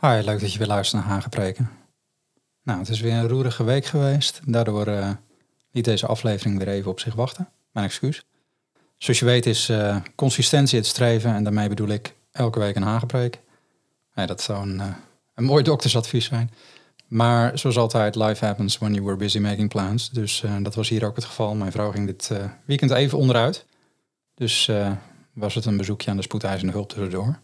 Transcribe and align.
Hi, 0.00 0.20
leuk 0.22 0.40
dat 0.40 0.52
je 0.52 0.58
weer 0.58 0.66
luistert 0.66 1.02
naar 1.02 1.12
Hagepreken. 1.12 1.70
Nou, 2.62 2.78
het 2.78 2.88
is 2.88 3.00
weer 3.00 3.12
een 3.12 3.28
roerige 3.28 3.64
week 3.64 3.84
geweest. 3.84 4.40
Daardoor 4.44 4.88
uh, 4.88 5.10
liet 5.70 5.84
deze 5.84 6.06
aflevering 6.06 6.58
weer 6.58 6.68
even 6.68 6.90
op 6.90 7.00
zich 7.00 7.14
wachten. 7.14 7.48
Mijn 7.72 7.86
excuus. 7.86 8.24
Zoals 8.98 9.18
je 9.18 9.24
weet 9.24 9.46
is 9.46 9.68
uh, 9.68 9.96
consistentie 10.14 10.78
het 10.78 10.86
streven 10.86 11.34
en 11.34 11.44
daarmee 11.44 11.68
bedoel 11.68 11.88
ik 11.88 12.14
elke 12.32 12.58
week 12.58 12.76
een 12.76 12.82
Hagepreek. 12.82 13.40
Ja, 14.14 14.26
dat 14.26 14.42
zou 14.42 14.68
een, 14.68 14.76
uh, 14.76 14.94
een 15.34 15.44
mooi 15.44 15.62
doktersadvies 15.62 16.24
zijn. 16.24 16.50
Maar 17.06 17.58
zoals 17.58 17.78
altijd, 17.78 18.14
life 18.14 18.44
happens 18.44 18.78
when 18.78 18.94
you 18.94 19.04
were 19.04 19.16
busy 19.16 19.38
making 19.38 19.68
plans. 19.68 20.10
Dus 20.10 20.44
dat 20.62 20.74
was 20.74 20.88
hier 20.88 21.04
ook 21.04 21.16
het 21.16 21.24
geval. 21.24 21.54
Mijn 21.54 21.72
vrouw 21.72 21.90
ging 21.90 22.06
dit 22.06 22.30
weekend 22.64 22.90
even 22.90 23.18
onderuit. 23.18 23.66
Dus 24.34 24.70
was 25.32 25.54
het 25.54 25.64
een 25.64 25.76
bezoekje 25.76 26.10
aan 26.10 26.16
de 26.16 26.22
spoedeisende 26.22 26.72
hulp 26.72 26.88
tussendoor. 26.88 27.38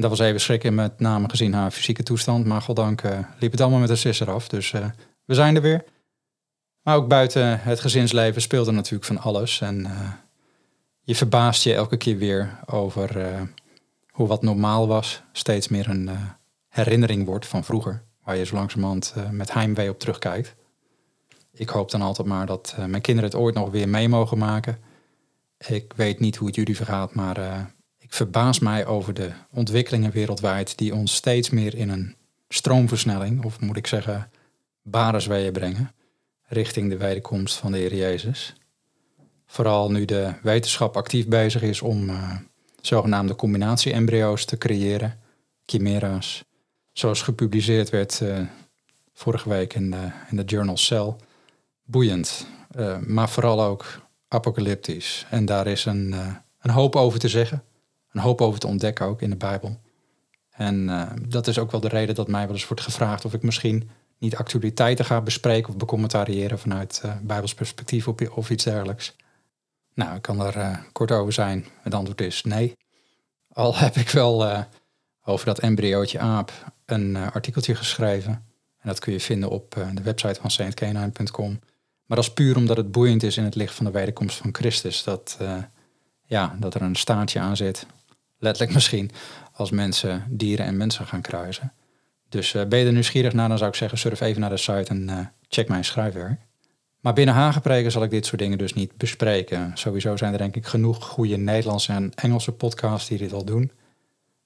Dat 0.00 0.10
was 0.10 0.18
even 0.18 0.40
schrikken, 0.40 0.74
met 0.74 1.00
name 1.00 1.28
gezien 1.28 1.54
haar 1.54 1.70
fysieke 1.70 2.02
toestand. 2.02 2.46
Maar 2.46 2.62
goddank 2.62 3.02
uh, 3.02 3.18
liep 3.38 3.50
het 3.50 3.60
allemaal 3.60 3.78
met 3.78 3.88
de 3.88 3.96
sisser 3.96 4.30
af. 4.30 4.48
Dus 4.48 4.72
uh, 4.72 4.86
we 5.24 5.34
zijn 5.34 5.56
er 5.56 5.62
weer. 5.62 5.84
Maar 6.82 6.96
ook 6.96 7.08
buiten 7.08 7.60
het 7.60 7.80
gezinsleven 7.80 8.42
speelde 8.42 8.70
natuurlijk 8.70 9.04
van 9.04 9.18
alles. 9.18 9.60
En 9.60 9.80
uh, 9.80 10.12
je 11.00 11.14
verbaast 11.14 11.64
je 11.64 11.74
elke 11.74 11.96
keer 11.96 12.16
weer 12.16 12.58
over 12.66 13.38
hoe 14.10 14.26
wat 14.26 14.42
normaal 14.42 14.86
was 14.86 15.22
steeds 15.32 15.68
meer 15.68 15.88
een 15.88 16.10
herinnering 16.68 17.26
wordt 17.26 17.46
van 17.46 17.64
vroeger. 17.64 18.02
Waar 18.24 18.36
je 18.36 18.44
zo 18.44 18.54
langzamerhand 18.54 19.14
met 19.30 19.52
heimwee 19.52 19.90
op 19.90 19.98
terugkijkt. 19.98 20.54
Ik 21.52 21.68
hoop 21.68 21.90
dan 21.90 22.02
altijd 22.02 22.28
maar 22.28 22.46
dat 22.46 22.74
mijn 22.86 23.02
kinderen 23.02 23.30
het 23.30 23.38
ooit 23.38 23.54
nog 23.54 23.70
weer 23.70 23.88
mee 23.88 24.08
mogen 24.08 24.38
maken. 24.38 24.78
Ik 25.66 25.92
weet 25.96 26.20
niet 26.20 26.36
hoe 26.36 26.46
het 26.46 26.56
jullie 26.56 26.76
vergaat, 26.76 27.14
maar 27.14 27.70
ik 28.10 28.16
verbaas 28.16 28.58
mij 28.58 28.86
over 28.86 29.14
de 29.14 29.30
ontwikkelingen 29.50 30.10
wereldwijd 30.10 30.78
die 30.78 30.94
ons 30.94 31.14
steeds 31.14 31.50
meer 31.50 31.74
in 31.74 31.88
een 31.88 32.16
stroomversnelling, 32.48 33.44
of 33.44 33.60
moet 33.60 33.76
ik 33.76 33.86
zeggen, 33.86 34.30
baresweeën 34.82 35.52
brengen, 35.52 35.92
richting 36.46 36.90
de 36.90 36.96
wederkomst 36.96 37.56
van 37.56 37.72
de 37.72 37.78
Heer 37.78 37.94
Jezus. 37.94 38.54
Vooral 39.46 39.90
nu 39.90 40.04
de 40.04 40.32
wetenschap 40.42 40.96
actief 40.96 41.26
bezig 41.26 41.62
is 41.62 41.82
om 41.82 42.08
uh, 42.08 42.36
zogenaamde 42.80 43.34
combinatie-embryo's 43.34 44.44
te 44.44 44.58
creëren, 44.58 45.18
chimera's, 45.66 46.44
zoals 46.92 47.22
gepubliceerd 47.22 47.90
werd 47.90 48.20
uh, 48.22 48.40
vorige 49.12 49.48
week 49.48 49.74
in 49.74 49.90
de, 49.90 50.10
in 50.30 50.36
de 50.36 50.44
journal 50.44 50.76
Cell. 50.76 51.16
Boeiend, 51.84 52.46
uh, 52.76 52.98
maar 52.98 53.28
vooral 53.28 53.62
ook 53.62 54.00
apocalyptisch. 54.28 55.26
En 55.30 55.44
daar 55.44 55.66
is 55.66 55.84
een, 55.84 56.14
een 56.60 56.70
hoop 56.70 56.96
over 56.96 57.18
te 57.18 57.28
zeggen 57.28 57.64
een 58.12 58.20
hoop 58.20 58.40
over 58.40 58.60
te 58.60 58.66
ontdekken 58.66 59.06
ook 59.06 59.22
in 59.22 59.30
de 59.30 59.36
Bijbel. 59.36 59.80
En 60.50 60.88
uh, 60.88 61.10
dat 61.28 61.46
is 61.46 61.58
ook 61.58 61.70
wel 61.70 61.80
de 61.80 61.88
reden 61.88 62.14
dat 62.14 62.28
mij 62.28 62.44
wel 62.44 62.54
eens 62.54 62.68
wordt 62.68 62.82
gevraagd 62.82 63.24
of 63.24 63.34
ik 63.34 63.42
misschien 63.42 63.90
niet 64.18 64.36
actualiteiten 64.36 65.04
ga 65.04 65.20
bespreken 65.20 65.68
of 65.68 65.76
becommentariëren 65.76 66.58
vanuit 66.58 67.02
uh, 67.04 67.12
Bijbels 67.22 67.54
perspectief 67.54 68.08
of, 68.08 68.28
of, 68.28 68.50
iets 68.50 68.64
dergelijks. 68.64 69.16
Nou, 69.94 70.16
ik 70.16 70.22
kan 70.22 70.40
er 70.40 70.56
uh, 70.56 70.78
kort 70.92 71.12
over 71.12 71.32
zijn. 71.32 71.66
Het 71.82 71.94
antwoord 71.94 72.20
is 72.20 72.42
nee. 72.42 72.76
Al 73.52 73.76
heb 73.76 73.96
ik 73.96 74.10
wel 74.10 74.66
over 75.24 75.46
dat 75.46 75.58
embryootje 75.58 76.18
aap 76.18 76.72
een 76.86 77.16
artikeltje 77.16 77.74
geschreven. 77.74 78.32
En 78.78 78.88
dat 78.88 78.98
kun 78.98 79.12
je 79.12 79.20
vinden 79.20 79.50
op 79.50 79.76
de 79.94 80.02
website 80.02 80.40
van 80.40 80.50
saintcanine.com. 80.50 81.58
Maar 82.06 82.16
dat 82.16 82.26
is 82.26 82.32
puur 82.32 82.56
omdat 82.56 82.76
het 82.76 82.92
boeiend 82.92 83.22
is 83.22 83.36
in 83.36 83.44
het 83.44 83.54
licht 83.54 83.74
van 83.74 83.84
de 83.84 83.90
wederkomst 83.90 84.36
van 84.36 84.54
Christus. 84.54 85.02
Dat, 85.02 85.38
ja, 86.26 86.56
dat 86.58 86.74
er 86.74 86.82
een 86.82 86.96
staartje 86.96 87.40
aan 87.40 87.56
zit 87.56 87.86
letterlijk 88.40 88.74
misschien, 88.74 89.10
als 89.52 89.70
mensen 89.70 90.24
dieren 90.28 90.66
en 90.66 90.76
mensen 90.76 91.06
gaan 91.06 91.20
kruisen. 91.20 91.72
Dus 92.28 92.54
uh, 92.54 92.64
ben 92.64 92.78
je 92.78 92.86
er 92.86 92.92
nieuwsgierig 92.92 93.32
naar, 93.32 93.48
dan 93.48 93.58
zou 93.58 93.70
ik 93.70 93.76
zeggen, 93.76 93.98
surf 93.98 94.20
even 94.20 94.40
naar 94.40 94.50
de 94.50 94.56
site 94.56 94.90
en 94.90 95.08
uh, 95.08 95.18
check 95.48 95.68
mijn 95.68 95.84
schrijfwerk. 95.84 96.40
Maar 97.00 97.12
binnen 97.12 97.34
Hagepreken 97.34 97.90
zal 97.90 98.02
ik 98.02 98.10
dit 98.10 98.26
soort 98.26 98.40
dingen 98.40 98.58
dus 98.58 98.74
niet 98.74 98.96
bespreken. 98.96 99.70
Sowieso 99.74 100.16
zijn 100.16 100.32
er 100.32 100.38
denk 100.38 100.56
ik 100.56 100.66
genoeg 100.66 101.04
goede 101.04 101.36
Nederlandse 101.36 101.92
en 101.92 102.12
Engelse 102.14 102.52
podcasts 102.52 103.08
die 103.08 103.18
dit 103.18 103.32
al 103.32 103.44
doen. 103.44 103.72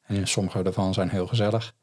En 0.06 0.28
sommige 0.28 0.62
daarvan 0.62 0.94
zijn 0.94 1.08
heel 1.08 1.26
gezellig. 1.26 1.74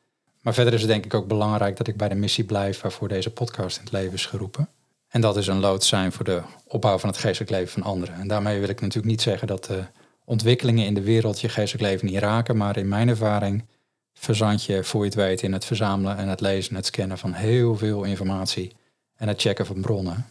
Maar 0.42 0.54
verder 0.54 0.74
is 0.74 0.82
het 0.82 0.90
denk 0.90 1.06
ik 1.06 1.14
ook 1.14 1.28
belangrijk 1.28 1.78
dat 1.78 1.88
ik 1.88 1.98
bij 1.98 2.10
de 2.10 2.16
missie 2.16 2.44
blijf 2.44 2.82
waarvoor 2.82 3.08
deze 3.08 3.32
podcast 3.32 3.78
in 3.78 3.84
het 3.84 3.92
leven 3.92 4.14
is 4.14 4.26
geroepen. 4.26 4.70
En 5.08 5.22
dat 5.22 5.38
is 5.38 5.48
een 5.48 5.60
lood 5.60 5.84
zijn 5.84 6.12
voor 6.12 6.26
de 6.26 6.42
opbouw 6.68 6.98
van 6.98 7.10
het 7.10 7.18
geestelijk 7.18 7.52
leven 7.52 7.72
van 7.72 7.84
anderen. 7.84 8.16
En 8.16 8.28
daarmee 8.28 8.60
wil 8.60 8.70
ik 8.70 8.82
natuurlijk 8.82 9.12
niet 9.12 9.22
zeggen 9.22 9.48
dat 9.48 9.66
de 9.66 9.78
uh, 9.78 9.84
ontwikkelingen 10.26 10.86
in 10.86 10.94
de 10.94 11.02
wereld 11.02 11.42
je 11.42 11.50
geestelijk 11.50 11.90
leven 11.90 12.06
niet 12.06 12.18
raken. 12.18 12.58
Maar 12.58 12.78
in 12.78 12.88
mijn 12.88 13.10
ervaring 13.10 13.66
verzand 14.14 14.64
je, 14.64 14.84
voor 14.84 15.00
je 15.00 15.06
het 15.06 15.16
weet, 15.16 15.42
in 15.42 15.54
het 15.54 15.66
verzamelen 15.66 16.18
en 16.18 16.28
het 16.28 16.42
lezen 16.42 16.70
en 16.70 16.76
het 16.76 16.86
scannen 16.86 17.18
van 17.18 17.34
heel 17.34 17.78
veel 17.78 18.04
informatie. 18.04 18.76
En 19.16 19.28
het 19.28 19.42
checken 19.42 19.66
van 19.66 19.82
bronnen. 19.82 20.26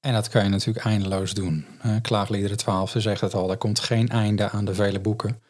En 0.00 0.12
dat 0.12 0.28
kan 0.28 0.44
je 0.44 0.48
natuurlijk 0.48 0.86
eindeloos 0.86 1.34
doen. 1.34 1.66
Klaagliederen 2.02 2.56
12 2.56 2.94
zegt 2.96 3.20
het 3.20 3.34
al, 3.34 3.50
er 3.50 3.56
komt 3.56 3.80
geen 3.80 4.08
einde 4.08 4.50
aan 4.50 4.64
de 4.64 4.74
vele 4.74 5.00
boeken. 5.00 5.42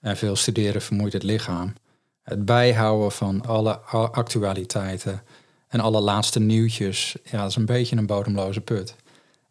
En 0.00 0.16
veel 0.16 0.36
studeren 0.36 0.82
vermoeit 0.82 1.12
het 1.12 1.22
lichaam. 1.22 1.72
Het 2.22 2.44
bijhouden 2.44 3.12
van 3.12 3.46
alle 3.46 3.78
actualiteiten 4.10 5.22
en 5.68 5.80
alle 5.80 6.00
laatste 6.00 6.40
nieuwtjes, 6.40 7.16
ja, 7.24 7.40
dat 7.40 7.50
is 7.50 7.56
een 7.56 7.66
beetje 7.66 7.96
een 7.96 8.06
bodemloze 8.06 8.60
put. 8.60 8.94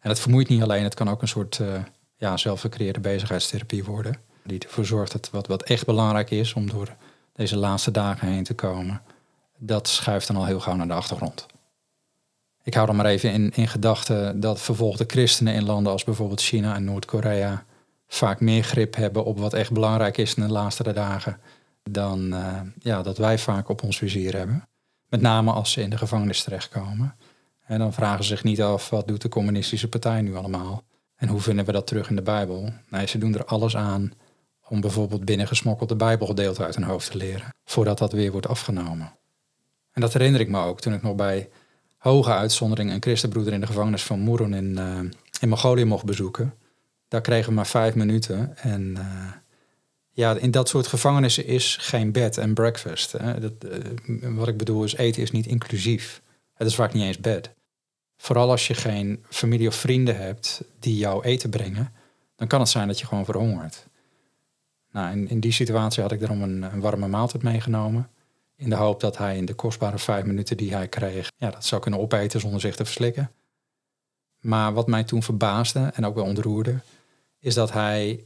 En 0.00 0.08
het 0.08 0.20
vermoeit 0.20 0.48
niet 0.48 0.62
alleen, 0.62 0.82
het 0.82 0.94
kan 0.94 1.08
ook 1.08 1.22
een 1.22 1.28
soort 1.28 1.58
uh, 1.58 1.82
ja, 2.24 2.36
zelfgecreëerde 2.36 3.00
bezigheidstherapie 3.00 3.84
worden. 3.84 4.16
Die 4.44 4.58
ervoor 4.58 4.84
zorgt 4.84 5.12
dat 5.12 5.30
wat, 5.30 5.46
wat 5.46 5.62
echt 5.62 5.86
belangrijk 5.86 6.30
is 6.30 6.54
om 6.54 6.70
door 6.70 6.96
deze 7.32 7.56
laatste 7.56 7.90
dagen 7.90 8.28
heen 8.28 8.44
te 8.44 8.54
komen, 8.54 9.02
dat 9.58 9.88
schuift 9.88 10.26
dan 10.26 10.36
al 10.36 10.46
heel 10.46 10.60
gauw 10.60 10.76
naar 10.76 10.88
de 10.88 10.92
achtergrond. 10.92 11.46
Ik 12.62 12.74
hou 12.74 12.86
dan 12.86 12.96
maar 12.96 13.06
even 13.06 13.32
in, 13.32 13.50
in 13.50 13.68
gedachten 13.68 14.40
dat 14.40 14.60
vervolgde 14.60 15.04
christenen 15.06 15.54
in 15.54 15.64
landen 15.64 15.92
als 15.92 16.04
bijvoorbeeld 16.04 16.40
China 16.42 16.74
en 16.74 16.84
Noord-Korea 16.84 17.64
vaak 18.08 18.40
meer 18.40 18.62
grip 18.62 18.94
hebben 18.94 19.24
op 19.24 19.38
wat 19.38 19.52
echt 19.52 19.72
belangrijk 19.72 20.16
is 20.16 20.34
in 20.34 20.42
de 20.42 20.52
laatste 20.52 20.92
dagen 20.92 21.40
dan 21.90 22.34
uh, 22.34 22.60
ja, 22.78 23.02
dat 23.02 23.18
wij 23.18 23.38
vaak 23.38 23.68
op 23.68 23.82
ons 23.82 23.98
vizier 23.98 24.36
hebben. 24.36 24.68
Met 25.08 25.20
name 25.20 25.52
als 25.52 25.72
ze 25.72 25.80
in 25.80 25.90
de 25.90 25.98
gevangenis 25.98 26.42
terechtkomen. 26.42 27.16
En 27.66 27.78
dan 27.78 27.92
vragen 27.92 28.24
ze 28.24 28.30
zich 28.30 28.44
niet 28.44 28.62
af 28.62 28.90
wat 28.90 29.08
doet 29.08 29.22
de 29.22 29.28
communistische 29.28 29.88
partij 29.88 30.20
nu 30.20 30.36
allemaal. 30.36 30.82
En 31.24 31.30
hoe 31.30 31.40
vinden 31.40 31.64
we 31.64 31.72
dat 31.72 31.86
terug 31.86 32.08
in 32.08 32.16
de 32.16 32.22
Bijbel? 32.22 32.72
Nee, 32.88 33.06
ze 33.06 33.18
doen 33.18 33.34
er 33.34 33.44
alles 33.44 33.76
aan 33.76 34.12
om 34.68 34.80
bijvoorbeeld 34.80 35.24
binnengesmokkelde 35.24 35.96
Bijbelgedeelte 35.96 36.64
uit 36.64 36.74
hun 36.74 36.84
hoofd 36.84 37.10
te 37.10 37.16
leren, 37.16 37.48
voordat 37.64 37.98
dat 37.98 38.12
weer 38.12 38.32
wordt 38.32 38.48
afgenomen. 38.48 39.12
En 39.92 40.00
dat 40.00 40.12
herinner 40.12 40.40
ik 40.40 40.48
me 40.48 40.60
ook 40.60 40.80
toen 40.80 40.92
ik 40.92 41.02
nog 41.02 41.14
bij 41.14 41.48
hoge 41.96 42.32
uitzondering 42.32 42.90
een 42.90 43.02
christenbroeder 43.02 43.52
in 43.52 43.60
de 43.60 43.66
gevangenis 43.66 44.02
van 44.02 44.20
Moeron 44.20 44.54
in, 44.54 44.78
uh, 44.78 44.98
in 45.40 45.48
Mongolië 45.48 45.84
mocht 45.84 46.04
bezoeken. 46.04 46.54
Daar 47.08 47.20
kregen 47.20 47.48
we 47.48 47.54
maar 47.54 47.66
vijf 47.66 47.94
minuten. 47.94 48.56
En 48.56 48.94
uh, 48.98 49.32
ja, 50.10 50.36
in 50.36 50.50
dat 50.50 50.68
soort 50.68 50.86
gevangenissen 50.86 51.46
is 51.46 51.76
geen 51.80 52.12
bed 52.12 52.38
en 52.38 52.54
breakfast. 52.54 53.12
Hè. 53.12 53.40
Dat, 53.40 53.52
uh, 54.06 54.36
wat 54.36 54.48
ik 54.48 54.56
bedoel 54.56 54.84
is, 54.84 54.94
eten 54.96 55.22
is 55.22 55.30
niet 55.30 55.46
inclusief. 55.46 56.22
Het 56.54 56.66
is 56.66 56.74
vaak 56.74 56.92
niet 56.92 57.04
eens 57.04 57.18
bed. 57.18 57.50
Vooral 58.16 58.50
als 58.50 58.66
je 58.66 58.74
geen 58.74 59.24
familie 59.28 59.68
of 59.68 59.74
vrienden 59.74 60.16
hebt 60.16 60.64
die 60.78 60.96
jou 60.96 61.24
eten 61.24 61.50
brengen, 61.50 61.92
dan 62.36 62.48
kan 62.48 62.60
het 62.60 62.68
zijn 62.68 62.86
dat 62.86 62.98
je 62.98 63.06
gewoon 63.06 63.24
verhongert. 63.24 63.86
Nou, 64.90 65.26
in, 65.26 65.40
die 65.40 65.52
situatie 65.52 66.02
had 66.02 66.12
ik 66.12 66.20
daarom 66.20 66.42
een, 66.42 66.62
een, 66.62 66.80
warme 66.80 67.08
maaltijd 67.08 67.42
meegenomen. 67.42 68.10
In 68.56 68.68
de 68.70 68.76
hoop 68.76 69.00
dat 69.00 69.18
hij 69.18 69.36
in 69.36 69.44
de 69.44 69.54
kostbare 69.54 69.98
vijf 69.98 70.24
minuten 70.24 70.56
die 70.56 70.74
hij 70.74 70.88
kreeg, 70.88 71.30
ja, 71.36 71.50
dat 71.50 71.64
zou 71.64 71.80
kunnen 71.80 72.00
opeten 72.00 72.40
zonder 72.40 72.60
zich 72.60 72.76
te 72.76 72.84
verslikken. 72.84 73.30
Maar 74.40 74.72
wat 74.72 74.86
mij 74.86 75.04
toen 75.04 75.22
verbaasde 75.22 75.90
en 75.94 76.06
ook 76.06 76.14
wel 76.14 76.24
ontroerde, 76.24 76.80
is 77.38 77.54
dat 77.54 77.72
hij 77.72 78.24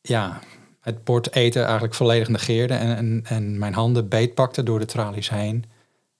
ja, 0.00 0.40
het 0.80 1.04
bord 1.04 1.34
eten 1.34 1.62
eigenlijk 1.62 1.94
volledig 1.94 2.28
negeerde 2.28 2.74
en, 2.74 2.96
en, 2.96 3.22
en 3.24 3.58
mijn 3.58 3.74
handen 3.74 4.08
beetpakte 4.08 4.62
door 4.62 4.78
de 4.78 4.84
tralies 4.84 5.30
heen 5.30 5.64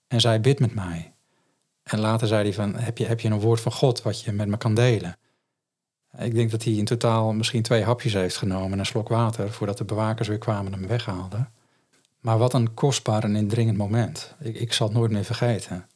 en 0.07 0.21
zei: 0.21 0.39
Bid 0.39 0.59
met 0.59 0.75
mij. 0.75 1.14
En 1.85 2.01
later 2.01 2.27
zei 2.27 2.43
hij 2.43 2.53
van, 2.53 2.75
heb 2.75 2.99
je, 2.99 3.07
heb 3.07 3.21
je 3.21 3.29
een 3.29 3.41
woord 3.41 3.61
van 3.61 3.73
God 3.73 4.03
wat 4.03 4.21
je 4.21 4.33
met 4.33 4.49
me 4.49 4.57
kan 4.57 4.75
delen? 4.75 5.17
Ik 6.19 6.35
denk 6.35 6.51
dat 6.51 6.65
hij 6.65 6.73
in 6.73 6.85
totaal 6.85 7.33
misschien 7.33 7.63
twee 7.63 7.83
hapjes 7.83 8.13
heeft 8.13 8.37
genomen 8.37 8.73
en 8.73 8.79
een 8.79 8.87
slok 8.87 9.09
water 9.09 9.53
voordat 9.53 9.79
de 9.79 9.85
bewakers 9.85 10.29
weer 10.29 10.39
kwamen 10.39 10.73
en 10.73 10.79
hem 10.79 10.89
weghaalden. 10.89 11.51
Maar 12.21 12.39
wat 12.39 12.55
een 12.55 12.75
kostbaar 12.75 13.25
en 13.25 13.37
indringend 13.37 13.77
moment. 13.77 14.35
Ik, 14.41 14.57
ik 14.57 14.73
zal 14.73 14.87
het 14.87 14.97
nooit 14.97 15.11
meer 15.11 15.25
vergeten. 15.25 15.87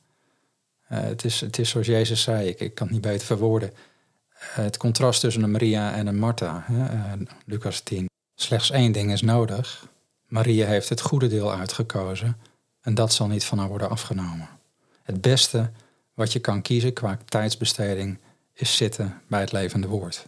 Uh, 0.93 1.01
het, 1.01 1.25
is, 1.25 1.41
het 1.41 1.59
is 1.59 1.71
zoals 1.71 1.87
Jezus 1.87 2.23
zei, 2.23 2.49
ik, 2.49 2.61
ik 2.61 2.75
kan 2.75 2.87
het 2.87 2.95
niet 2.95 3.05
beter 3.05 3.27
verwoorden. 3.27 3.71
Uh, 3.71 4.55
het 4.55 4.77
contrast 4.77 5.21
tussen 5.21 5.43
een 5.43 5.51
Maria 5.51 5.93
en 5.93 6.07
een 6.07 6.19
Martha, 6.19 6.67
uh, 6.71 7.13
Lucas 7.47 7.81
10. 7.81 8.09
Slechts 8.35 8.71
één 8.71 8.93
ding 8.93 9.13
is 9.13 9.23
nodig. 9.23 9.89
Maria 10.27 10.67
heeft 10.67 10.89
het 10.89 11.01
goede 11.01 11.29
deel 11.29 11.53
uitgekozen 11.55 12.37
en 12.81 12.95
dat 12.95 13.13
zal 13.13 13.27
niet 13.27 13.45
van 13.45 13.59
haar 13.59 13.69
worden 13.69 13.91
afgenomen. 13.91 14.49
Het 15.09 15.21
beste 15.21 15.71
wat 16.15 16.33
je 16.33 16.39
kan 16.39 16.63
kiezen 16.63 16.93
qua 16.93 17.19
tijdsbesteding 17.25 18.19
is 18.53 18.77
zitten 18.77 19.23
bij 19.27 19.41
het 19.41 19.53
levende 19.53 19.89
woord. 19.89 20.27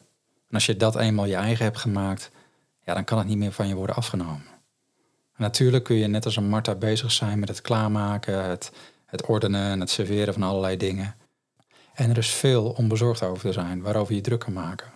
En 0.49 0.55
als 0.55 0.67
je 0.67 0.77
dat 0.77 0.97
eenmaal 0.97 1.25
je 1.25 1.35
eigen 1.35 1.65
hebt 1.65 1.79
gemaakt, 1.79 2.31
ja, 2.85 2.94
dan 2.94 3.05
kan 3.05 3.19
het 3.19 3.27
niet 3.27 3.37
meer 3.37 3.53
van 3.53 3.69
je 3.69 3.75
worden 3.75 3.97
afgenomen. 3.97 4.47
En 5.35 5.43
natuurlijk 5.43 5.85
kun 5.85 5.97
je 5.97 6.06
net 6.06 6.25
als 6.25 6.37
een 6.37 6.49
Martha 6.49 6.75
bezig 6.75 7.12
zijn 7.12 7.38
met 7.38 7.49
het 7.49 7.61
klaarmaken, 7.61 8.44
het, 8.44 8.73
het 9.06 9.27
ordenen 9.27 9.71
en 9.71 9.81
het 9.81 9.91
serveren 9.91 10.35
van 10.35 10.43
allerlei 10.43 10.77
dingen. 10.77 11.17
En 11.94 12.11
er 12.11 12.19
is 12.19 12.31
veel 12.31 12.71
om 12.71 12.88
bezorgd 12.88 13.23
over 13.23 13.41
te 13.41 13.53
zijn, 13.53 13.83
waarover 13.83 14.15
je 14.15 14.21
druk 14.21 14.41
kan 14.41 14.53
maken. 14.53 14.93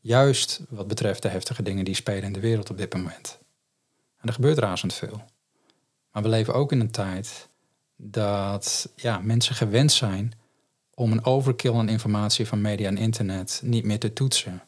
Juist 0.00 0.60
wat 0.68 0.88
betreft 0.88 1.22
de 1.22 1.28
heftige 1.28 1.62
dingen 1.62 1.84
die 1.84 1.94
spelen 1.94 2.22
in 2.22 2.32
de 2.32 2.40
wereld 2.40 2.70
op 2.70 2.78
dit 2.78 2.94
moment. 2.94 3.38
En 4.20 4.28
er 4.28 4.34
gebeurt 4.34 4.58
razend 4.58 4.94
veel. 4.94 5.24
Maar 6.12 6.22
we 6.22 6.28
leven 6.28 6.54
ook 6.54 6.72
in 6.72 6.80
een 6.80 6.90
tijd 6.90 7.48
dat 7.96 8.92
ja, 8.96 9.18
mensen 9.18 9.54
gewend 9.54 9.92
zijn 9.92 10.32
om 10.94 11.12
een 11.12 11.24
overkill 11.24 11.74
aan 11.74 11.88
informatie 11.88 12.46
van 12.46 12.60
media 12.60 12.88
en 12.88 12.96
internet 12.96 13.60
niet 13.64 13.84
meer 13.84 13.98
te 13.98 14.12
toetsen. 14.12 14.62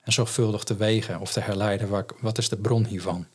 En 0.00 0.12
zorgvuldig 0.12 0.64
te 0.64 0.76
wegen 0.76 1.20
of 1.20 1.32
te 1.32 1.40
herleiden 1.40 2.04
wat 2.20 2.38
is 2.38 2.48
de 2.48 2.56
bron 2.56 2.84
hiervan. 2.84 3.26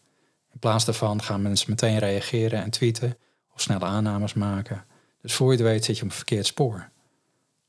In 0.53 0.59
plaats 0.59 0.85
daarvan 0.85 1.21
gaan 1.21 1.41
mensen 1.41 1.69
meteen 1.69 1.99
reageren 1.99 2.63
en 2.63 2.69
tweeten 2.69 3.17
of 3.53 3.61
snelle 3.61 3.85
aannames 3.85 4.33
maken. 4.33 4.85
Dus 5.21 5.33
voor 5.33 5.51
je 5.51 5.57
het 5.57 5.67
weet 5.67 5.85
zit 5.85 5.97
je 5.97 6.03
op 6.03 6.09
een 6.09 6.15
verkeerd 6.15 6.45
spoor. 6.45 6.89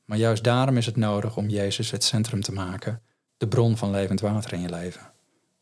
Maar 0.05 0.17
juist 0.17 0.43
daarom 0.43 0.77
is 0.77 0.85
het 0.85 0.95
nodig 0.95 1.37
om 1.37 1.49
Jezus 1.49 1.91
het 1.91 2.03
centrum 2.03 2.41
te 2.41 2.51
maken, 2.51 3.01
de 3.37 3.47
bron 3.47 3.77
van 3.77 3.91
levend 3.91 4.19
water 4.19 4.53
in 4.53 4.61
je 4.61 4.69
leven. 4.69 5.11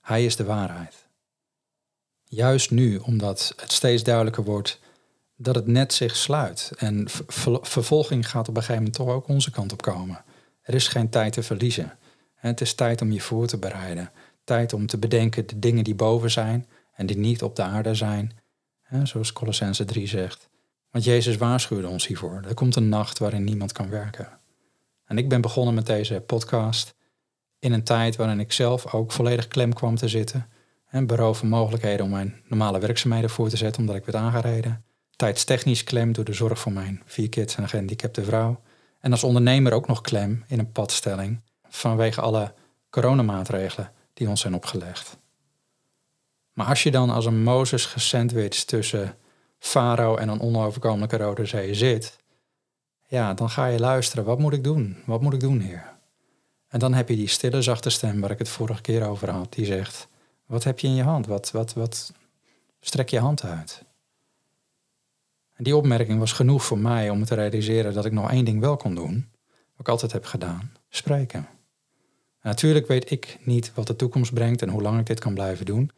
Hij 0.02 0.25
is 0.25 0.36
de 0.36 0.44
waarheid. 0.44 1.08
Juist 2.24 2.72
nu, 2.72 2.98
omdat 2.98 3.54
het 3.56 3.72
steeds 3.72 4.04
duidelijker 4.04 4.44
wordt 4.44 4.80
dat 5.41 5.55
het 5.55 5.67
net 5.67 5.93
zich 5.93 6.15
sluit. 6.15 6.71
En 6.77 7.05
vervolging 7.61 8.29
gaat 8.29 8.47
op 8.47 8.55
een 8.55 8.61
gegeven 8.61 8.75
moment 8.75 8.93
toch 8.93 9.07
ook 9.07 9.27
onze 9.27 9.51
kant 9.51 9.71
op 9.71 9.81
komen. 9.81 10.23
Er 10.61 10.73
is 10.73 10.88
geen 10.88 11.09
tijd 11.09 11.33
te 11.33 11.43
verliezen. 11.43 11.97
Het 12.35 12.61
is 12.61 12.73
tijd 12.73 13.01
om 13.01 13.11
je 13.11 13.21
voor 13.21 13.47
te 13.47 13.57
bereiden. 13.57 14.11
Tijd 14.43 14.73
om 14.73 14.88
te 14.88 14.97
bedenken 14.97 15.47
de 15.47 15.59
dingen 15.59 15.83
die 15.83 15.95
boven 15.95 16.31
zijn 16.31 16.67
en 16.93 17.05
die 17.05 17.17
niet 17.17 17.43
op 17.43 17.55
de 17.55 17.61
aarde 17.61 17.95
zijn. 17.95 18.31
Zoals 19.03 19.33
Colossense 19.33 19.85
3 19.85 20.07
zegt. 20.07 20.49
Want 20.89 21.03
Jezus 21.03 21.38
waarschuwde 21.38 21.88
ons 21.88 22.07
hiervoor. 22.07 22.41
Er 22.47 22.53
komt 22.53 22.75
een 22.75 22.89
nacht 22.89 23.19
waarin 23.19 23.43
niemand 23.43 23.71
kan 23.71 23.89
werken. 23.89 24.39
En 25.05 25.17
ik 25.17 25.29
ben 25.29 25.41
begonnen 25.41 25.73
met 25.73 25.85
deze 25.85 26.23
podcast 26.25 26.95
in 27.59 27.73
een 27.73 27.83
tijd 27.83 28.15
waarin 28.15 28.39
ik 28.39 28.51
zelf 28.51 28.93
ook 28.93 29.11
volledig 29.11 29.47
klem 29.47 29.73
kwam 29.73 29.95
te 29.95 30.07
zitten. 30.07 30.49
En 30.88 31.07
beroven 31.07 31.47
mogelijkheden 31.47 32.05
om 32.05 32.11
mijn 32.11 32.41
normale 32.47 32.79
werkzaamheden 32.79 33.29
voor 33.29 33.49
te 33.49 33.57
zetten 33.57 33.81
omdat 33.81 33.95
ik 33.95 34.05
werd 34.05 34.17
aangereden 34.17 34.83
tijdstechnisch 35.21 35.83
klem 35.83 36.12
door 36.12 36.25
de 36.25 36.33
zorg 36.33 36.59
voor 36.59 36.71
mijn 36.71 37.01
vier 37.06 37.29
kids 37.29 37.56
en 37.56 37.63
een 37.63 37.69
gehandicapte 37.69 38.23
vrouw. 38.23 38.62
En 39.00 39.12
als 39.12 39.23
ondernemer 39.23 39.73
ook 39.73 39.88
nog 39.88 40.01
klem 40.01 40.44
in 40.47 40.59
een 40.59 40.71
padstelling 40.71 41.41
vanwege 41.69 42.21
alle 42.21 42.53
coronamaatregelen 42.89 43.91
die 44.13 44.29
ons 44.29 44.41
zijn 44.41 44.53
opgelegd. 44.53 45.18
Maar 46.53 46.65
als 46.65 46.83
je 46.83 46.91
dan 46.91 47.09
als 47.09 47.25
een 47.25 47.44
Mozes 47.44 47.85
gesandwiched 47.85 48.68
tussen 48.68 49.15
Farao 49.59 50.15
en 50.15 50.29
een 50.29 50.41
onoverkomelijke 50.41 51.18
rode 51.18 51.45
zee 51.45 51.74
zit, 51.74 52.17
ja, 53.07 53.33
dan 53.33 53.50
ga 53.50 53.65
je 53.65 53.79
luisteren. 53.79 54.25
Wat 54.25 54.39
moet 54.39 54.53
ik 54.53 54.63
doen? 54.63 54.97
Wat 55.06 55.21
moet 55.21 55.33
ik 55.33 55.39
doen, 55.39 55.59
Heer? 55.59 55.94
En 56.67 56.79
dan 56.79 56.94
heb 56.94 57.09
je 57.09 57.15
die 57.15 57.27
stille, 57.27 57.62
zachte 57.62 57.89
stem 57.89 58.21
waar 58.21 58.31
ik 58.31 58.39
het 58.39 58.50
vorige 58.50 58.81
keer 58.81 59.07
over 59.07 59.29
had, 59.29 59.53
die 59.53 59.65
zegt: 59.65 60.07
Wat 60.45 60.63
heb 60.63 60.79
je 60.79 60.88
in 60.88 60.95
je 60.95 61.03
hand? 61.03 61.27
Wat, 61.27 61.51
wat, 61.51 61.74
wat 61.74 62.13
strek 62.79 63.09
je 63.09 63.19
hand 63.19 63.44
uit? 63.44 63.83
Die 65.63 65.75
opmerking 65.75 66.19
was 66.19 66.31
genoeg 66.31 66.63
voor 66.63 66.80
mij 66.80 67.10
om 67.10 67.25
te 67.25 67.36
realiseren 67.36 67.94
dat 67.94 68.06
ik 68.06 68.12
nog 68.12 68.31
één 68.31 68.46
ding 68.46 68.60
wel 68.60 68.78
kon 68.78 68.96
doen, 68.96 69.30
wat 69.72 69.80
ik 69.80 69.88
altijd 69.88 70.12
heb 70.12 70.25
gedaan: 70.25 70.72
spreken. 70.90 71.48
natuurlijk 72.42 72.88
weet 72.88 73.12
ik 73.12 73.38
niet 73.44 73.72
wat 73.74 73.88
de 73.88 73.96
toekomst 73.96 74.34
brengt 74.34 74.62
en 74.62 74.69
hoe 74.69 74.81
lang 74.81 75.00
ik 75.00 75.06
dit 75.06 75.19
kan 75.19 75.34
blijven 75.34 75.66
doen, 75.66 75.92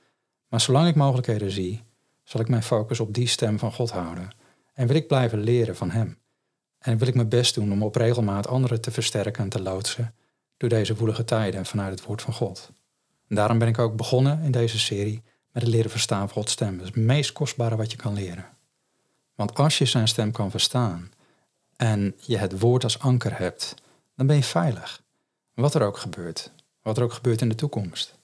maar 0.48 0.62
zolang 0.62 0.88
ik 0.88 0.96
mogelijkheden 0.96 1.52
zie, 1.52 1.84
zal 2.24 2.42
ik 2.42 2.48
mijn 2.48 2.64
focus 2.64 3.00
op 3.00 3.14
die 3.14 3.28
stem 3.28 3.60
van 3.60 3.74
God 3.74 3.92
houden 3.92 4.30
en 4.74 4.88
wil 4.88 4.96
ik 4.96 5.08
blijven 5.08 5.40
leren 5.40 5.76
van 5.76 5.92
Hem. 5.92 6.18
En 6.80 6.98
wil 6.98 7.08
ik 7.08 7.16
mijn 7.16 7.30
best 7.30 7.56
doen 7.56 7.72
om 7.72 7.84
op 7.84 7.96
regelmaat 7.96 8.48
anderen 8.48 8.82
te 8.82 8.92
versterken 8.92 9.44
en 9.44 9.50
te 9.50 9.62
loodsen 9.62 10.16
door 10.58 10.70
deze 10.70 10.96
woelige 10.96 11.24
tijden 11.24 11.66
vanuit 11.66 11.92
het 11.92 12.08
woord 12.08 12.22
van 12.22 12.34
God. 12.34 12.72
Daarom 13.28 13.60
ben 13.60 13.68
ik 13.68 13.80
ook 13.80 13.96
begonnen 13.96 14.42
in 14.42 14.52
deze 14.52 14.80
serie 14.80 15.22
met 15.52 15.64
het 15.64 15.72
leren 15.72 15.92
verstaan 15.92 16.28
van 16.28 16.38
Gods 16.38 16.52
stem. 16.52 16.78
Dat 16.78 16.88
is 16.88 16.96
het 16.96 17.06
meest 17.06 17.32
kostbare 17.32 17.76
wat 17.76 17.92
je 17.92 17.98
kan 17.98 18.14
leren. 18.14 18.46
Want 19.36 19.56
als 19.56 19.78
je 19.78 19.86
zijn 19.86 20.08
stem 20.08 20.32
kan 20.32 20.52
verstaan 20.52 21.12
en 21.76 22.16
je 22.20 22.38
het 22.38 22.60
woord 22.60 22.84
als 22.84 23.00
anker 23.00 23.38
hebt, 23.38 23.76
dan 24.16 24.28
ben 24.28 24.36
je 24.36 24.44
veilig. 24.44 25.02
Wat 25.54 25.76
er 25.76 25.82
ook 25.82 25.98
gebeurt. 25.98 26.52
Wat 26.82 26.98
er 26.98 27.04
ook 27.04 27.14
gebeurt 27.14 27.42
in 27.42 27.50
de 27.50 27.56
toekomst. 27.56 28.18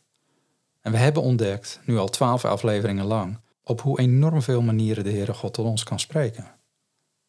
En 0.81 0.91
we 0.91 0.97
hebben 0.97 1.23
ontdekt, 1.23 1.79
nu 1.85 1.97
al 1.97 2.09
twaalf 2.09 2.45
afleveringen 2.45 3.05
lang, 3.05 3.39
op 3.63 3.81
hoe 3.81 3.99
enorm 3.99 4.41
veel 4.41 4.61
manieren 4.61 5.03
de 5.03 5.11
Heere 5.11 5.33
God 5.33 5.53
tot 5.53 5.65
ons 5.65 5.83
kan 5.83 5.99
spreken. 5.99 6.51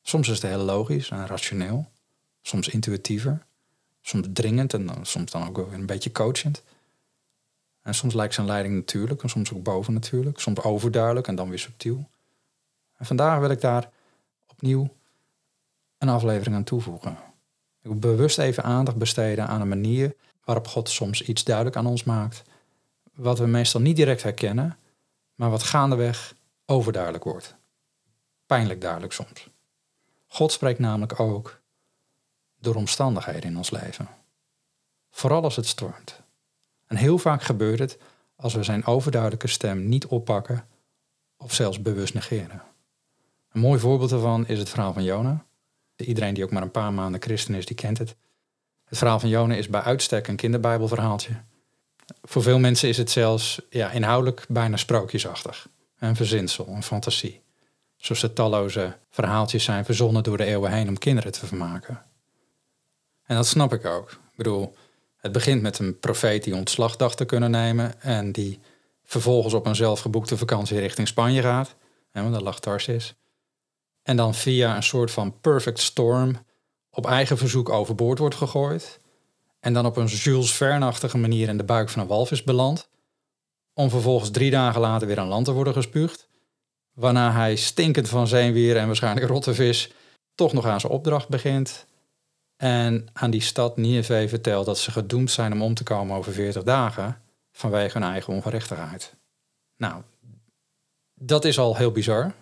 Soms 0.03 0.29
is 0.29 0.43
het 0.43 0.51
heel 0.51 0.65
logisch 0.65 1.11
en 1.11 1.27
rationeel, 1.27 1.91
soms 2.43 2.69
intuïtiever, 2.69 3.47
soms 4.01 4.27
dringend 4.33 4.75
en 4.75 4.91
soms 5.03 5.31
dan 5.31 5.49
ook 5.49 5.73
een 5.73 5.87
beetje 5.87 6.13
coachend. 6.13 6.63
En 7.83 7.95
soms 7.95 8.15
lijkt 8.15 8.35
zijn 8.35 8.47
leiding 8.47 8.75
natuurlijk 8.75 9.23
en 9.23 9.29
soms 9.29 9.53
ook 9.53 9.63
boven 9.63 9.93
natuurlijk, 9.93 10.39
soms 10.39 10.63
overduidelijk 10.63 11.27
en 11.27 11.35
dan 11.35 11.49
weer 11.49 11.59
subtiel. 11.59 12.09
En 13.01 13.07
vandaag 13.07 13.39
wil 13.39 13.51
ik 13.51 13.61
daar 13.61 13.91
opnieuw 14.47 14.89
een 15.99 16.09
aflevering 16.09 16.57
aan 16.57 16.65
toevoegen. 16.65 17.13
Ik 17.83 17.87
wil 17.91 17.99
bewust 17.99 18.39
even 18.39 18.63
aandacht 18.63 18.97
besteden 18.97 19.47
aan 19.47 19.61
een 19.61 19.69
manier 19.69 20.17
waarop 20.45 20.67
God 20.67 20.89
soms 20.89 21.23
iets 21.23 21.45
duidelijk 21.45 21.77
aan 21.77 21.87
ons 21.87 22.05
maakt, 22.05 22.43
wat 23.15 23.39
we 23.39 23.47
meestal 23.47 23.81
niet 23.81 23.97
direct 23.97 24.23
herkennen, 24.23 24.79
maar 25.35 25.51
wat 25.51 25.63
gaandeweg 25.63 26.35
overduidelijk 26.67 27.25
wordt. 27.25 27.55
Pijnlijk 28.47 28.81
duidelijk 28.81 29.13
soms. 29.13 29.49
God 30.27 30.53
spreekt 30.53 30.79
namelijk 30.79 31.21
ook 31.21 31.61
door 32.59 32.75
omstandigheden 32.75 33.51
in 33.51 33.57
ons 33.57 33.71
leven. 33.71 34.09
Vooral 35.11 35.43
als 35.43 35.57
het 35.57 35.67
stormt. 35.67 36.21
En 36.87 36.97
heel 36.97 37.19
vaak 37.19 37.43
gebeurt 37.43 37.79
het 37.79 37.99
als 38.37 38.55
we 38.55 38.63
zijn 38.63 38.85
overduidelijke 38.85 39.49
stem 39.49 39.89
niet 39.89 40.07
oppakken 40.07 40.67
of 41.37 41.55
zelfs 41.55 41.83
bewust 41.83 42.15
negeren. 42.15 42.63
Een 43.53 43.61
mooi 43.61 43.81
voorbeeld 43.81 44.11
daarvan 44.11 44.47
is 44.47 44.59
het 44.59 44.69
verhaal 44.69 44.93
van 44.93 45.05
Jona. 45.05 45.45
Iedereen 45.97 46.35
die 46.35 46.45
ook 46.45 46.51
maar 46.51 46.63
een 46.63 46.71
paar 46.71 46.93
maanden 46.93 47.23
christen 47.23 47.55
is, 47.55 47.67
die 47.67 47.77
kent 47.77 47.99
het. 47.99 48.17
Het 48.85 48.99
verhaal 48.99 49.21
van 49.21 49.29
Jona 49.29 49.55
is 49.55 49.69
bij 49.69 49.81
uitstek 49.81 50.29
een 50.29 50.37
kinderbijbelverhaaltje. 50.37 51.33
Voor 52.23 52.43
veel 52.43 52.59
mensen 52.59 52.89
is 52.89 52.97
het 52.97 53.11
zelfs 53.11 53.61
ja, 53.71 53.91
inhoudelijk 53.91 54.45
bijna 54.49 54.77
sprookjesachtig. 54.77 55.69
Een 55.99 56.17
verzinsel, 56.17 56.67
een 56.69 56.83
fantasie. 56.83 57.43
Zoals 57.97 58.21
de 58.21 58.33
talloze 58.33 58.97
verhaaltjes 59.11 59.65
zijn 59.65 59.85
verzonnen 59.85 60.23
door 60.23 60.37
de 60.37 60.45
eeuwen 60.45 60.73
heen 60.73 60.89
om 60.89 60.99
kinderen 60.99 61.33
te 61.33 61.47
vermaken. 61.47 62.03
En 63.23 63.37
dat 63.37 63.47
snap 63.47 63.73
ik 63.73 63.85
ook. 63.85 64.11
Ik 64.11 64.37
bedoel, 64.37 64.75
het 65.17 65.33
begint 65.33 65.63
met 65.63 65.79
een 65.79 65.99
profeet 65.99 66.45
die 66.45 66.55
ontslag 66.55 66.97
dacht 66.97 67.17
te 67.17 67.25
kunnen 67.25 67.51
nemen 67.51 68.03
en 68.03 68.33
die 68.33 68.61
vervolgens 69.05 69.55
op 69.55 69.67
een 69.67 69.77
zelfgeboekte 69.77 70.37
vakantie 70.37 70.79
richting 70.79 71.09
Spanje 71.09 71.43
gaat. 71.43 71.75
En 72.13 72.23
want 72.23 72.35
daar 72.35 72.43
lag 72.43 72.61
Tarsis. 72.61 73.15
En 74.11 74.17
dan 74.17 74.35
via 74.35 74.77
een 74.77 74.83
soort 74.83 75.11
van 75.11 75.41
perfect 75.41 75.79
storm 75.79 76.37
op 76.91 77.07
eigen 77.07 77.39
verzoek 77.39 77.69
overboord 77.69 78.19
wordt 78.19 78.35
gegooid. 78.35 79.01
En 79.61 79.73
dan 79.73 79.87
op 79.87 79.97
een 79.97 80.07
Jules 80.07 80.53
Verne-achtige 80.53 81.19
manier 81.19 81.49
in 81.49 81.57
de 81.57 81.65
buik 81.65 81.89
van 81.89 82.03
een 82.03 82.09
walvis 82.09 82.45
belandt. 82.45 82.89
Om 83.75 83.91
vervolgens 83.91 84.31
drie 84.31 84.51
dagen 84.51 84.81
later 84.81 85.07
weer 85.07 85.19
aan 85.19 85.29
land 85.29 85.45
te 85.45 85.53
worden 85.53 85.73
gespuugd. 85.73 86.29
Waarna 86.95 87.33
hij 87.33 87.57
stinkend 87.57 88.09
van 88.09 88.27
zeewier 88.27 88.77
en 88.77 88.87
waarschijnlijk 88.87 89.27
rotte 89.27 89.55
vis 89.55 89.93
toch 90.35 90.53
nog 90.53 90.67
aan 90.67 90.81
zijn 90.81 90.93
opdracht 90.93 91.29
begint. 91.29 91.87
En 92.57 93.09
aan 93.13 93.31
die 93.31 93.43
stad 93.43 93.77
Nineveh 93.77 94.29
vertelt 94.29 94.67
dat 94.67 94.79
ze 94.79 94.91
gedoemd 94.91 95.31
zijn 95.31 95.53
om 95.53 95.63
om 95.63 95.75
te 95.75 95.85
komen 95.85 96.17
over 96.17 96.33
40 96.33 96.63
dagen 96.63 97.23
vanwege 97.53 97.99
hun 97.99 98.09
eigen 98.09 98.33
ongerechtigheid. 98.33 99.15
Nou, 99.77 100.03
dat 101.15 101.45
is 101.45 101.59
al 101.59 101.77
heel 101.77 101.93
bizar. 101.93 102.35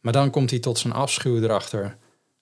Maar 0.00 0.12
dan 0.12 0.30
komt 0.30 0.50
hij 0.50 0.58
tot 0.58 0.78
zijn 0.78 0.92
afschuw 0.92 1.42
erachter 1.42 1.96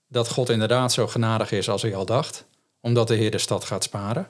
dat 0.09 0.29
God 0.29 0.49
inderdaad 0.49 0.93
zo 0.93 1.07
genadig 1.07 1.53
is 1.53 1.69
als 1.69 1.83
hij 1.83 1.95
al 1.95 2.07
dacht, 2.07 2.47
omdat 2.81 3.09
de 3.09 3.15
Heer 3.15 3.31
de 3.31 3.39
stad 3.39 3.65
gaat 3.65 3.83
sparen. 3.83 4.29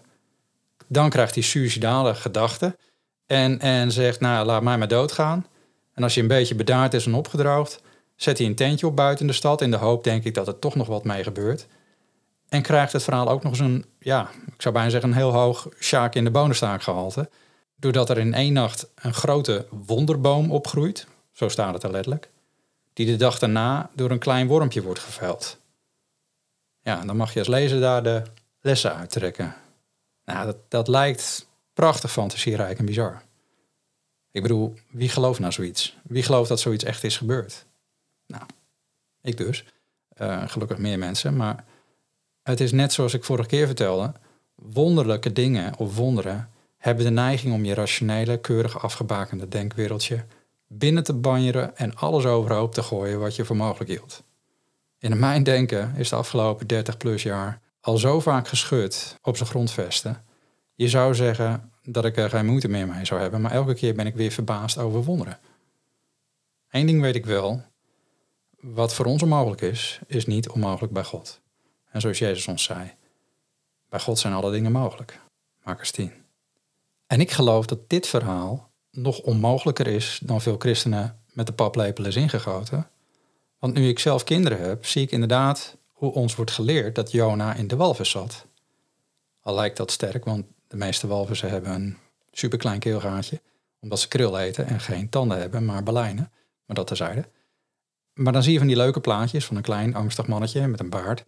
Dan 0.86 1.10
krijgt 1.10 1.34
hij 1.34 1.42
suicidale 1.42 2.14
gedachten 2.14 2.76
en, 3.26 3.60
en 3.60 3.92
zegt, 3.92 4.20
nou 4.20 4.46
laat 4.46 4.62
mij 4.62 4.78
maar 4.78 4.88
doodgaan. 4.88 5.46
En 5.94 6.02
als 6.02 6.14
je 6.14 6.20
een 6.20 6.26
beetje 6.26 6.54
bedaard 6.54 6.94
is 6.94 7.06
en 7.06 7.14
opgedroogd, 7.14 7.80
zet 8.16 8.38
hij 8.38 8.46
een 8.46 8.54
tentje 8.54 8.86
op 8.86 8.96
buiten 8.96 9.26
de 9.26 9.32
stad 9.32 9.60
in 9.60 9.70
de 9.70 9.76
hoop, 9.76 10.04
denk 10.04 10.24
ik, 10.24 10.34
dat 10.34 10.46
er 10.46 10.58
toch 10.58 10.74
nog 10.74 10.86
wat 10.86 11.04
mee 11.04 11.22
gebeurt. 11.22 11.66
En 12.48 12.62
krijgt 12.62 12.92
het 12.92 13.02
verhaal 13.02 13.28
ook 13.28 13.42
nog 13.42 13.52
eens 13.52 13.60
een, 13.60 13.84
ja, 13.98 14.30
ik 14.46 14.62
zou 14.62 14.74
bijna 14.74 14.90
zeggen, 14.90 15.10
een 15.10 15.16
heel 15.16 15.32
hoog 15.32 15.68
sjaak 15.78 16.14
in 16.14 16.24
de 16.24 16.30
bonenstaak 16.30 16.82
gehalte. 16.82 17.30
Doordat 17.76 18.10
er 18.10 18.18
in 18.18 18.34
één 18.34 18.52
nacht 18.52 18.88
een 18.94 19.14
grote 19.14 19.66
wonderboom 19.86 20.52
opgroeit, 20.52 21.06
zo 21.32 21.48
staat 21.48 21.74
het 21.74 21.82
er 21.82 21.90
letterlijk, 21.90 22.30
die 22.94 23.06
de 23.06 23.16
dag 23.16 23.38
daarna 23.38 23.90
door 23.94 24.10
een 24.10 24.18
klein 24.18 24.46
wormpje 24.46 24.82
wordt 24.82 25.00
geveld. 25.00 25.58
Ja, 26.80 27.04
dan 27.04 27.16
mag 27.16 27.32
je 27.32 27.38
als 27.38 27.48
lezer 27.48 27.80
daar 27.80 28.02
de 28.02 28.22
lessen 28.60 28.94
uittrekken. 28.94 29.54
Nou, 30.24 30.46
dat, 30.46 30.56
dat 30.68 30.88
lijkt 30.88 31.48
prachtig 31.72 32.12
fantasierijk 32.12 32.78
en 32.78 32.84
bizar. 32.84 33.22
Ik 34.30 34.42
bedoel, 34.42 34.74
wie 34.90 35.08
gelooft 35.08 35.40
nou 35.40 35.52
zoiets? 35.52 35.96
Wie 36.02 36.22
gelooft 36.22 36.48
dat 36.48 36.60
zoiets 36.60 36.84
echt 36.84 37.04
is 37.04 37.16
gebeurd? 37.16 37.66
Nou, 38.26 38.42
ik 39.20 39.36
dus. 39.36 39.64
Uh, 40.20 40.48
gelukkig 40.48 40.78
meer 40.78 40.98
mensen. 40.98 41.36
Maar 41.36 41.64
het 42.42 42.60
is 42.60 42.72
net 42.72 42.92
zoals 42.92 43.14
ik 43.14 43.24
vorige 43.24 43.48
keer 43.48 43.66
vertelde. 43.66 44.12
Wonderlijke 44.54 45.32
dingen 45.32 45.78
of 45.78 45.96
wonderen 45.96 46.50
hebben 46.76 47.04
de 47.04 47.10
neiging 47.10 47.54
om 47.54 47.64
je 47.64 47.74
rationele, 47.74 48.40
keurig 48.40 48.82
afgebakende 48.82 49.48
denkwereldje 49.48 50.24
binnen 50.78 51.04
te 51.04 51.14
banjeren 51.14 51.76
en 51.76 51.96
alles 51.96 52.24
overhoop 52.24 52.74
te 52.74 52.82
gooien 52.82 53.20
wat 53.20 53.36
je 53.36 53.44
voor 53.44 53.56
mogelijk 53.56 53.90
hield. 53.90 54.22
In 54.98 55.18
mijn 55.18 55.42
denken 55.42 55.94
is 55.96 56.08
de 56.08 56.16
afgelopen 56.16 56.66
30 56.66 56.96
plus 56.96 57.22
jaar 57.22 57.60
al 57.80 57.98
zo 57.98 58.20
vaak 58.20 58.48
geschud 58.48 59.18
op 59.22 59.36
zijn 59.36 59.48
grondvesten. 59.48 60.24
Je 60.74 60.88
zou 60.88 61.14
zeggen 61.14 61.72
dat 61.82 62.04
ik 62.04 62.16
er 62.16 62.30
geen 62.30 62.46
moeite 62.46 62.68
meer 62.68 62.86
mee 62.86 63.04
zou 63.04 63.20
hebben, 63.20 63.40
maar 63.40 63.50
elke 63.50 63.74
keer 63.74 63.94
ben 63.94 64.06
ik 64.06 64.14
weer 64.14 64.30
verbaasd 64.30 64.78
over 64.78 65.04
wonderen. 65.04 65.38
Eén 66.70 66.86
ding 66.86 67.00
weet 67.00 67.14
ik 67.14 67.26
wel. 67.26 67.62
Wat 68.60 68.94
voor 68.94 69.06
ons 69.06 69.22
onmogelijk 69.22 69.60
is, 69.60 70.00
is 70.06 70.26
niet 70.26 70.48
onmogelijk 70.48 70.92
bij 70.92 71.04
God. 71.04 71.40
En 71.90 72.00
zoals 72.00 72.18
Jezus 72.18 72.48
ons 72.48 72.62
zei, 72.62 72.92
bij 73.88 74.00
God 74.00 74.18
zijn 74.18 74.34
alle 74.34 74.50
dingen 74.50 74.72
mogelijk. 74.72 75.20
Marcus 75.62 75.90
10. 75.90 76.12
En 77.06 77.20
ik 77.20 77.30
geloof 77.30 77.66
dat 77.66 77.88
dit 77.88 78.06
verhaal 78.06 78.70
nog 78.94 79.18
onmogelijker 79.18 79.86
is 79.86 80.20
dan 80.22 80.40
veel 80.40 80.58
christenen 80.58 81.18
met 81.32 81.46
de 81.46 81.52
paplepel 81.52 82.04
is 82.04 82.16
ingegoten. 82.16 82.88
Want 83.58 83.74
nu 83.74 83.88
ik 83.88 83.98
zelf 83.98 84.24
kinderen 84.24 84.60
heb, 84.60 84.86
zie 84.86 85.02
ik 85.02 85.10
inderdaad 85.10 85.76
hoe 85.92 86.12
ons 86.12 86.34
wordt 86.34 86.50
geleerd 86.50 86.94
dat 86.94 87.10
Jona 87.10 87.54
in 87.54 87.68
de 87.68 87.76
walvis 87.76 88.10
zat. 88.10 88.46
Al 89.40 89.54
lijkt 89.54 89.76
dat 89.76 89.90
sterk, 89.90 90.24
want 90.24 90.46
de 90.68 90.76
meeste 90.76 91.06
walvissen 91.06 91.50
hebben 91.50 91.72
een 91.72 91.96
superklein 92.32 92.78
keelgaatje, 92.78 93.40
omdat 93.80 94.00
ze 94.00 94.08
kril 94.08 94.38
eten 94.38 94.66
en 94.66 94.80
geen 94.80 95.08
tanden 95.08 95.38
hebben, 95.38 95.64
maar 95.64 95.82
baleinen. 95.82 96.32
Maar 96.66 96.76
dat 96.76 96.86
terzijde. 96.86 97.28
Maar 98.14 98.32
dan 98.32 98.42
zie 98.42 98.52
je 98.52 98.58
van 98.58 98.66
die 98.66 98.76
leuke 98.76 99.00
plaatjes 99.00 99.44
van 99.44 99.56
een 99.56 99.62
klein 99.62 99.94
angstig 99.94 100.26
mannetje 100.26 100.66
met 100.66 100.80
een 100.80 100.90
baard 100.90 101.24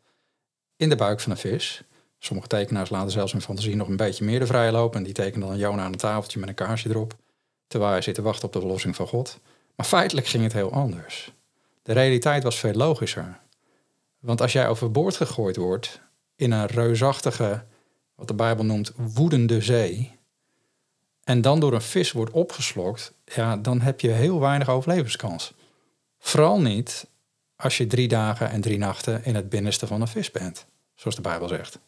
in 0.76 0.88
de 0.88 0.96
buik 0.96 1.20
van 1.20 1.32
een 1.32 1.38
vis. 1.38 1.82
Sommige 2.18 2.48
tekenaars 2.48 2.90
laten 2.90 3.10
zelfs 3.10 3.32
hun 3.32 3.40
fantasie 3.40 3.76
nog 3.76 3.88
een 3.88 3.96
beetje 3.96 4.24
meer 4.24 4.38
de 4.38 4.46
vrije 4.46 4.72
lopen. 4.72 4.98
En 4.98 5.04
die 5.04 5.12
tekenen 5.12 5.48
dan 5.48 5.58
Jona 5.58 5.82
aan 5.82 5.92
een 5.92 5.98
tafeltje 5.98 6.38
met 6.38 6.48
een 6.48 6.54
kaarsje 6.54 6.88
erop. 6.88 7.16
Terwijl 7.66 7.92
hij 7.92 8.02
zit 8.02 8.14
te 8.14 8.22
wachten 8.22 8.46
op 8.46 8.52
de 8.52 8.60
verlossing 8.60 8.96
van 8.96 9.06
God. 9.06 9.38
Maar 9.76 9.86
feitelijk 9.86 10.26
ging 10.26 10.42
het 10.42 10.52
heel 10.52 10.72
anders. 10.72 11.32
De 11.82 11.92
realiteit 11.92 12.42
was 12.42 12.58
veel 12.58 12.72
logischer. 12.72 13.40
Want 14.18 14.40
als 14.40 14.52
jij 14.52 14.68
overboord 14.68 15.16
gegooid 15.16 15.56
wordt 15.56 16.00
in 16.36 16.52
een 16.52 16.66
reusachtige, 16.66 17.64
wat 18.14 18.28
de 18.28 18.34
Bijbel 18.34 18.64
noemt, 18.64 18.92
woedende 18.96 19.60
zee. 19.60 20.18
En 21.24 21.40
dan 21.40 21.60
door 21.60 21.72
een 21.72 21.82
vis 21.82 22.12
wordt 22.12 22.32
opgeslokt, 22.32 23.12
ja, 23.24 23.56
dan 23.56 23.80
heb 23.80 24.00
je 24.00 24.10
heel 24.10 24.40
weinig 24.40 24.68
overlevingskans. 24.68 25.52
Vooral 26.18 26.60
niet 26.60 27.06
als 27.56 27.76
je 27.76 27.86
drie 27.86 28.08
dagen 28.08 28.50
en 28.50 28.60
drie 28.60 28.78
nachten 28.78 29.24
in 29.24 29.34
het 29.34 29.48
binnenste 29.48 29.86
van 29.86 30.00
een 30.00 30.08
vis 30.08 30.30
bent, 30.30 30.66
zoals 30.94 31.16
de 31.16 31.22
Bijbel 31.22 31.48
zegt. 31.48 31.78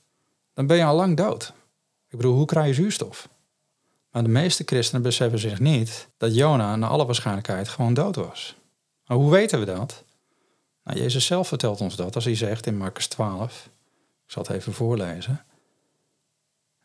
Dan 0.55 0.67
ben 0.67 0.77
je 0.77 0.85
al 0.85 0.97
lang 0.97 1.17
dood. 1.17 1.53
Ik 2.09 2.17
bedoel, 2.17 2.35
hoe 2.35 2.47
krijg 2.47 2.67
je 2.67 2.75
zuurstof? 2.75 3.29
Maar 4.11 4.23
de 4.23 4.29
meeste 4.29 4.63
christenen 4.67 5.03
beseffen 5.03 5.39
zich 5.39 5.61
niet 5.61 6.09
dat 6.17 6.35
Jona 6.35 6.77
naar 6.77 6.91
alle 6.91 7.07
waarschijnlijkheid 7.07 7.69
gewoon 7.69 7.95
dood 7.95 8.17
was. 8.17 8.57
Maar 9.07 9.17
hoe 9.17 9.31
weten 9.31 9.59
we 9.59 9.65
dat? 9.65 10.05
Nou, 10.85 10.99
Jezus 10.99 11.27
zelf 11.27 11.49
vertelt 11.49 11.81
ons 11.81 11.97
dat 11.97 12.15
als 12.15 12.25
hij 12.25 12.35
zegt 12.35 12.67
in 12.67 12.77
Marcus 12.77 13.07
12, 13.07 13.69
ik 14.25 14.33
zal 14.33 14.43
het 14.43 14.53
even 14.53 14.73
voorlezen. 14.73 15.45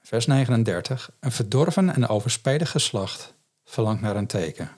Vers 0.01 0.25
39, 0.25 1.12
een 1.20 1.32
verdorven 1.32 1.94
en 1.94 2.08
overspedig 2.08 2.72
geslacht 2.72 3.34
verlangt 3.63 4.01
naar 4.01 4.15
een 4.15 4.27
teken. 4.27 4.72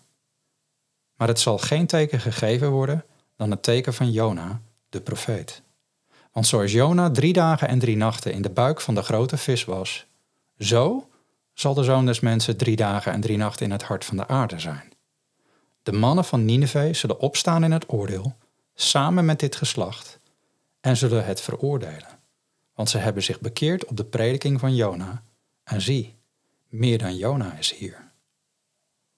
Maar 1.16 1.28
het 1.28 1.40
zal 1.40 1.58
geen 1.58 1.88
teken 1.88 2.20
gegeven 2.20 2.70
worden 2.70 3.06
dan 3.36 3.52
het 3.52 3.64
teken 3.64 3.94
van 3.94 4.12
Jona, 4.12 4.62
de 4.90 5.02
profeet. 5.02 5.62
Want 6.32 6.48
zoals 6.48 6.72
Jona 6.72 7.12
drie 7.12 7.34
dagen 7.34 7.68
en 7.68 7.80
drie 7.80 7.98
nachten 7.98 8.34
in 8.34 8.42
de 8.42 8.50
buik 8.50 8.82
van 8.82 8.96
de 8.96 9.02
grote 9.02 9.38
vis 9.38 9.66
was, 9.66 10.06
zo 10.58 11.10
zal 11.56 11.74
de 11.74 11.84
zoon 11.84 12.06
des 12.06 12.20
mensen 12.20 12.58
drie 12.58 12.76
dagen 12.76 13.12
en 13.12 13.22
drie 13.22 13.38
nachten 13.38 13.66
in 13.66 13.72
het 13.72 13.84
hart 13.84 14.06
van 14.06 14.18
de 14.18 14.28
aarde 14.28 14.60
zijn. 14.60 14.94
De 15.84 15.92
mannen 15.92 16.26
van 16.26 16.46
Nineveh 16.46 16.94
zullen 16.94 17.20
opstaan 17.20 17.64
in 17.64 17.72
het 17.72 17.92
oordeel, 17.92 18.36
samen 18.74 19.26
met 19.26 19.40
dit 19.40 19.56
geslacht, 19.56 20.20
en 20.82 20.98
zullen 20.98 21.26
het 21.26 21.42
veroordelen. 21.42 22.20
Want 22.74 22.90
ze 22.90 22.98
hebben 22.98 23.24
zich 23.24 23.40
bekeerd 23.40 23.86
op 23.86 23.98
de 23.98 24.06
prediking 24.06 24.60
van 24.60 24.76
Jona, 24.76 25.24
en 25.64 25.82
zie, 25.82 26.16
meer 26.68 26.98
dan 26.98 27.18
Jona 27.18 27.58
is 27.58 27.74
hier. 27.74 28.12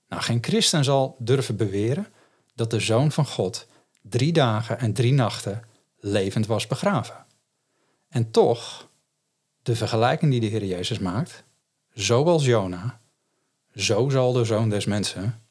Nou, 0.10 0.22
geen 0.22 0.44
christen 0.44 0.84
zal 0.84 1.16
durven 1.20 1.56
beweren 1.56 2.08
dat 2.56 2.72
de 2.72 2.80
zoon 2.80 3.12
van 3.12 3.26
God 3.26 3.68
drie 4.02 4.34
dagen 4.34 4.80
en 4.80 4.94
drie 4.94 5.14
nachten 5.14 5.64
levend 6.00 6.46
was 6.46 6.68
begraven. 6.68 7.26
En 8.10 8.32
toch, 8.32 8.90
de 9.64 9.76
vergelijking 9.76 10.32
die 10.32 10.40
de 10.40 10.48
Heer 10.48 10.66
Jezus 10.66 11.00
maakt, 11.00 11.44
zoals 11.98 12.46
Jona, 12.46 13.00
zo 13.76 14.10
zal 14.10 14.34
de 14.34 14.44
zoon 14.44 14.70
des 14.70 14.86
mensen, 14.86 15.42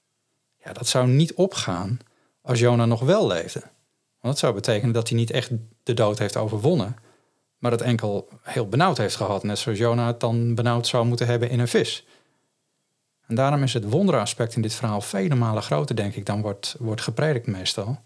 ja, 0.64 0.72
dat 0.72 0.86
zou 0.86 1.08
niet 1.08 1.34
opgaan 1.34 1.98
als 2.42 2.58
Jona 2.58 2.86
nog 2.86 3.00
wel 3.00 3.26
leefde. 3.26 3.60
Want 3.60 4.34
dat 4.34 4.38
zou 4.38 4.54
betekenen 4.54 4.92
dat 4.92 5.08
hij 5.08 5.18
niet 5.18 5.30
echt 5.30 5.50
de 5.82 5.94
dood 5.94 6.18
heeft 6.18 6.36
overwonnen, 6.36 6.96
maar 7.58 7.70
het 7.70 7.80
enkel 7.80 8.28
heel 8.42 8.68
benauwd 8.68 8.98
heeft 8.98 9.16
gehad, 9.16 9.42
net 9.42 9.58
zoals 9.58 9.78
Jona 9.78 10.06
het 10.06 10.20
dan 10.20 10.54
benauwd 10.54 10.86
zou 10.86 11.06
moeten 11.06 11.26
hebben 11.26 11.50
in 11.50 11.58
een 11.58 11.68
vis. 11.68 12.06
En 13.26 13.34
daarom 13.34 13.62
is 13.62 13.72
het 13.72 13.90
wonderaspect 13.90 14.56
in 14.56 14.62
dit 14.62 14.74
verhaal 14.74 15.00
vele 15.00 15.34
malen 15.34 15.62
groter, 15.62 15.96
denk 15.96 16.14
ik, 16.14 16.26
dan 16.26 16.42
wordt, 16.42 16.76
wordt 16.78 17.00
gepredikt 17.00 17.46
meestal. 17.46 17.98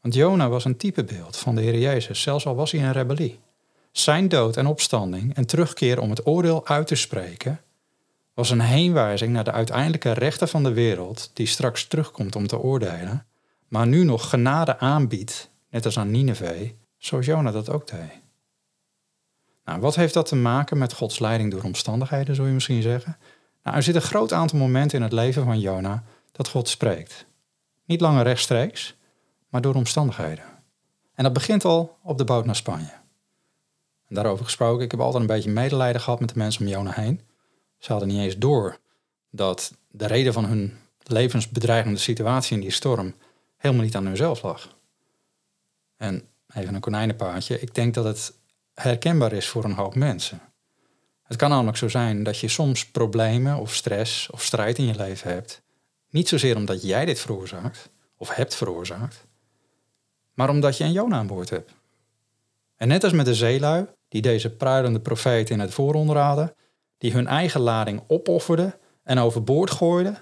Want 0.00 0.14
Jona 0.14 0.48
was 0.48 0.64
een 0.64 0.76
typebeeld 0.76 1.36
van 1.36 1.54
de 1.54 1.60
Heer 1.60 1.78
Jezus, 1.78 2.22
zelfs 2.22 2.46
al 2.46 2.54
was 2.54 2.72
hij 2.72 2.82
een 2.82 2.92
rebellie. 2.92 3.40
Zijn 3.92 4.28
dood 4.28 4.56
en 4.56 4.66
opstanding 4.66 5.34
en 5.34 5.46
terugkeer 5.46 6.00
om 6.00 6.10
het 6.10 6.26
oordeel 6.26 6.66
uit 6.66 6.86
te 6.86 6.94
spreken, 6.94 7.60
was 8.34 8.50
een 8.50 8.60
heenwijzing 8.60 9.32
naar 9.32 9.44
de 9.44 9.52
uiteindelijke 9.52 10.12
rechter 10.12 10.48
van 10.48 10.62
de 10.62 10.72
wereld, 10.72 11.30
die 11.32 11.46
straks 11.46 11.86
terugkomt 11.86 12.36
om 12.36 12.46
te 12.46 12.58
oordelen, 12.58 13.26
maar 13.68 13.86
nu 13.86 14.04
nog 14.04 14.28
genade 14.28 14.78
aanbiedt, 14.78 15.50
net 15.70 15.84
als 15.84 15.98
aan 15.98 16.10
Nineveh, 16.10 16.70
zoals 16.98 17.26
Jona 17.26 17.50
dat 17.50 17.70
ook 17.70 17.88
deed. 17.88 18.20
Nou, 19.64 19.80
wat 19.80 19.94
heeft 19.94 20.14
dat 20.14 20.26
te 20.26 20.36
maken 20.36 20.78
met 20.78 20.92
Gods 20.92 21.18
leiding 21.18 21.50
door 21.50 21.62
omstandigheden, 21.62 22.34
zou 22.34 22.48
je 22.48 22.54
misschien 22.54 22.82
zeggen? 22.82 23.16
Nou, 23.62 23.76
er 23.76 23.82
zit 23.82 23.94
een 23.94 24.02
groot 24.02 24.32
aantal 24.32 24.58
momenten 24.58 24.98
in 24.98 25.04
het 25.04 25.12
leven 25.12 25.44
van 25.44 25.60
Jona 25.60 26.04
dat 26.32 26.48
God 26.48 26.68
spreekt. 26.68 27.26
Niet 27.84 28.00
langer 28.00 28.22
rechtstreeks, 28.22 28.96
maar 29.48 29.60
door 29.60 29.74
omstandigheden. 29.74 30.44
En 31.14 31.24
dat 31.24 31.32
begint 31.32 31.64
al 31.64 31.98
op 32.02 32.18
de 32.18 32.24
boot 32.24 32.44
naar 32.44 32.56
Spanje. 32.56 33.01
Daarover 34.12 34.44
gesproken, 34.44 34.84
ik 34.84 34.90
heb 34.90 35.00
altijd 35.00 35.22
een 35.22 35.28
beetje 35.28 35.50
medelijden 35.50 36.00
gehad 36.00 36.20
met 36.20 36.28
de 36.28 36.38
mensen 36.38 36.62
om 36.62 36.68
Jona 36.68 36.90
heen. 36.90 37.20
Ze 37.78 37.92
hadden 37.92 38.08
niet 38.08 38.18
eens 38.18 38.36
door 38.36 38.78
dat 39.30 39.72
de 39.90 40.06
reden 40.06 40.32
van 40.32 40.44
hun 40.44 40.78
levensbedreigende 41.02 41.98
situatie 41.98 42.54
in 42.54 42.60
die 42.60 42.70
storm 42.70 43.14
helemaal 43.56 43.84
niet 43.84 43.96
aan 43.96 44.06
hunzelf 44.06 44.42
lag. 44.42 44.76
En 45.96 46.28
even 46.54 46.74
een 46.74 46.80
konijnenpaardje, 46.80 47.60
ik 47.60 47.74
denk 47.74 47.94
dat 47.94 48.04
het 48.04 48.38
herkenbaar 48.74 49.32
is 49.32 49.48
voor 49.48 49.64
een 49.64 49.72
hoop 49.72 49.94
mensen. 49.94 50.40
Het 51.22 51.36
kan 51.36 51.50
namelijk 51.50 51.76
zo 51.76 51.88
zijn 51.88 52.22
dat 52.22 52.38
je 52.38 52.48
soms 52.48 52.90
problemen 52.90 53.56
of 53.56 53.74
stress 53.74 54.30
of 54.30 54.42
strijd 54.42 54.78
in 54.78 54.86
je 54.86 54.94
leven 54.94 55.30
hebt. 55.30 55.62
Niet 56.10 56.28
zozeer 56.28 56.56
omdat 56.56 56.82
jij 56.82 57.04
dit 57.04 57.20
veroorzaakt 57.20 57.90
of 58.16 58.34
hebt 58.34 58.54
veroorzaakt, 58.54 59.26
maar 60.34 60.48
omdat 60.48 60.76
je 60.76 60.84
een 60.84 60.92
Jona 60.92 61.16
aan 61.16 61.26
boord 61.26 61.50
hebt. 61.50 61.72
En 62.76 62.88
net 62.88 63.04
als 63.04 63.12
met 63.12 63.26
de 63.26 63.34
zeelui, 63.34 63.86
die 64.12 64.22
deze 64.22 64.50
pruilende 64.50 65.00
profeet 65.00 65.50
in 65.50 65.60
het 65.60 65.74
vooronder 65.74 66.16
hadden, 66.16 66.54
die 66.98 67.12
hun 67.12 67.26
eigen 67.26 67.60
lading 67.60 68.02
opofferden 68.06 68.74
en 69.02 69.18
overboord 69.18 69.70
gooiden, 69.70 70.18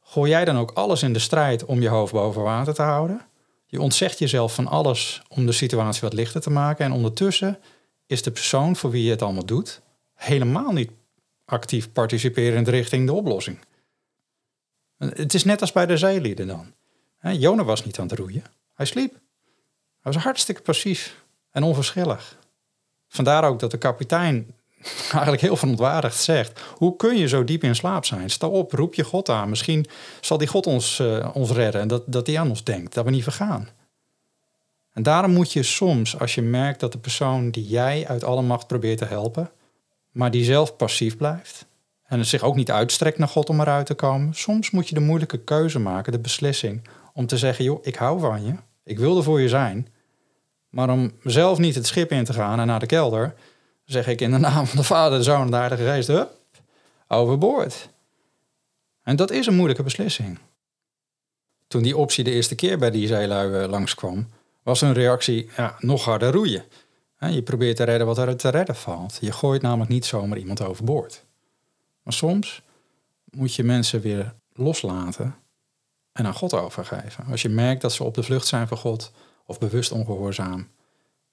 gooi 0.00 0.30
jij 0.30 0.44
dan 0.44 0.58
ook 0.58 0.70
alles 0.70 1.02
in 1.02 1.12
de 1.12 1.18
strijd 1.18 1.64
om 1.64 1.80
je 1.80 1.88
hoofd 1.88 2.12
boven 2.12 2.42
water 2.42 2.74
te 2.74 2.82
houden? 2.82 3.20
Je 3.66 3.80
ontzegt 3.80 4.18
jezelf 4.18 4.54
van 4.54 4.66
alles 4.66 5.22
om 5.28 5.46
de 5.46 5.52
situatie 5.52 6.00
wat 6.00 6.12
lichter 6.12 6.40
te 6.40 6.50
maken 6.50 6.84
en 6.84 6.92
ondertussen 6.92 7.58
is 8.06 8.22
de 8.22 8.30
persoon 8.30 8.76
voor 8.76 8.90
wie 8.90 9.04
je 9.04 9.10
het 9.10 9.22
allemaal 9.22 9.44
doet 9.44 9.82
helemaal 10.14 10.72
niet 10.72 10.90
actief 11.44 11.92
participerend 11.92 12.68
richting 12.68 13.06
de 13.06 13.12
oplossing. 13.12 13.58
Het 14.98 15.34
is 15.34 15.44
net 15.44 15.60
als 15.60 15.72
bij 15.72 15.86
de 15.86 15.96
zeelieden 15.96 16.46
dan. 16.46 16.72
Jona 17.20 17.64
was 17.64 17.84
niet 17.84 17.98
aan 17.98 18.08
het 18.08 18.18
roeien. 18.18 18.44
Hij 18.74 18.86
sliep. 18.86 19.12
Hij 20.00 20.12
was 20.12 20.22
hartstikke 20.22 20.62
passief 20.62 21.24
en 21.50 21.62
onverschillig. 21.62 22.38
Vandaar 23.08 23.44
ook 23.44 23.58
dat 23.58 23.70
de 23.70 23.78
kapitein 23.78 24.54
eigenlijk 25.12 25.40
heel 25.40 25.56
verontwaardigd 25.56 26.20
zegt: 26.20 26.60
Hoe 26.74 26.96
kun 26.96 27.16
je 27.16 27.28
zo 27.28 27.44
diep 27.44 27.62
in 27.62 27.74
slaap 27.74 28.04
zijn? 28.04 28.30
Sta 28.30 28.46
op, 28.46 28.72
roep 28.72 28.94
je 28.94 29.04
God 29.04 29.28
aan. 29.28 29.48
Misschien 29.48 29.86
zal 30.20 30.38
die 30.38 30.48
God 30.48 30.66
ons, 30.66 30.98
uh, 30.98 31.28
ons 31.32 31.50
redden 31.50 31.80
en 31.80 31.88
dat, 31.88 32.02
dat 32.06 32.26
hij 32.26 32.38
aan 32.38 32.48
ons 32.48 32.64
denkt, 32.64 32.94
dat 32.94 33.04
we 33.04 33.10
niet 33.10 33.22
vergaan. 33.22 33.68
En 34.92 35.02
daarom 35.02 35.32
moet 35.32 35.52
je 35.52 35.62
soms, 35.62 36.18
als 36.18 36.34
je 36.34 36.42
merkt 36.42 36.80
dat 36.80 36.92
de 36.92 36.98
persoon 36.98 37.50
die 37.50 37.66
jij 37.66 38.06
uit 38.08 38.24
alle 38.24 38.42
macht 38.42 38.66
probeert 38.66 38.98
te 38.98 39.04
helpen, 39.04 39.50
maar 40.10 40.30
die 40.30 40.44
zelf 40.44 40.76
passief 40.76 41.16
blijft 41.16 41.66
en 42.04 42.26
zich 42.26 42.42
ook 42.42 42.56
niet 42.56 42.70
uitstrekt 42.70 43.18
naar 43.18 43.28
God 43.28 43.48
om 43.48 43.60
eruit 43.60 43.86
te 43.86 43.94
komen, 43.94 44.34
soms 44.34 44.70
moet 44.70 44.88
je 44.88 44.94
de 44.94 45.00
moeilijke 45.00 45.38
keuze 45.38 45.78
maken, 45.78 46.12
de 46.12 46.18
beslissing, 46.18 46.88
om 47.14 47.26
te 47.26 47.38
zeggen: 47.38 47.64
joh, 47.64 47.78
ik 47.82 47.94
hou 47.94 48.20
van 48.20 48.44
je, 48.44 48.54
ik 48.84 48.98
wil 48.98 49.16
er 49.16 49.22
voor 49.22 49.40
je 49.40 49.48
zijn, 49.48 49.88
maar 50.68 50.90
om 50.90 51.12
zelf 51.22 51.58
niet 51.58 51.74
het 51.74 51.86
schip 51.86 52.12
in 52.12 52.24
te 52.24 52.32
gaan 52.32 52.60
en 52.60 52.66
naar 52.66 52.80
de 52.80 52.86
kelder, 52.86 53.34
zeg 53.84 54.06
ik 54.06 54.20
in 54.20 54.30
de 54.30 54.38
naam 54.38 54.66
van 54.66 54.76
de 54.76 54.84
Vader, 54.84 55.18
de 55.18 55.24
Zoon 55.24 55.40
en 55.40 55.50
de 55.50 55.56
Heilige 55.56 55.84
Geest, 55.84 56.08
hup, 56.08 56.30
overboord. 57.08 57.88
En 59.02 59.16
dat 59.16 59.30
is 59.30 59.46
een 59.46 59.54
moeilijke 59.54 59.82
beslissing. 59.82 60.38
Toen 61.68 61.82
die 61.82 61.96
optie 61.96 62.24
de 62.24 62.30
eerste 62.30 62.54
keer 62.54 62.78
bij 62.78 62.90
die 62.90 63.06
zeelui 63.06 63.62
eh, 63.62 63.70
langskwam, 63.70 64.28
was 64.62 64.80
hun 64.80 64.92
reactie 64.92 65.50
ja, 65.56 65.76
nog 65.78 66.04
harder 66.04 66.32
roeien. 66.32 66.64
Je 67.18 67.42
probeert 67.42 67.76
te 67.76 67.84
redden 67.84 68.06
wat 68.06 68.18
er 68.18 68.36
te 68.36 68.48
redden 68.48 68.76
valt. 68.76 69.18
Je 69.20 69.32
gooit 69.32 69.62
namelijk 69.62 69.90
niet 69.90 70.04
zomaar 70.04 70.38
iemand 70.38 70.62
overboord. 70.62 71.24
Maar 72.02 72.12
soms 72.12 72.62
moet 73.24 73.54
je 73.54 73.64
mensen 73.64 74.00
weer 74.00 74.34
loslaten 74.52 75.34
en 76.12 76.26
aan 76.26 76.34
God 76.34 76.54
overgeven. 76.54 77.24
Als 77.30 77.42
je 77.42 77.48
merkt 77.48 77.80
dat 77.80 77.92
ze 77.92 78.04
op 78.04 78.14
de 78.14 78.22
vlucht 78.22 78.46
zijn 78.46 78.68
voor 78.68 78.76
God, 78.76 79.12
of 79.48 79.58
bewust 79.58 79.92
ongehoorzaam, 79.92 80.68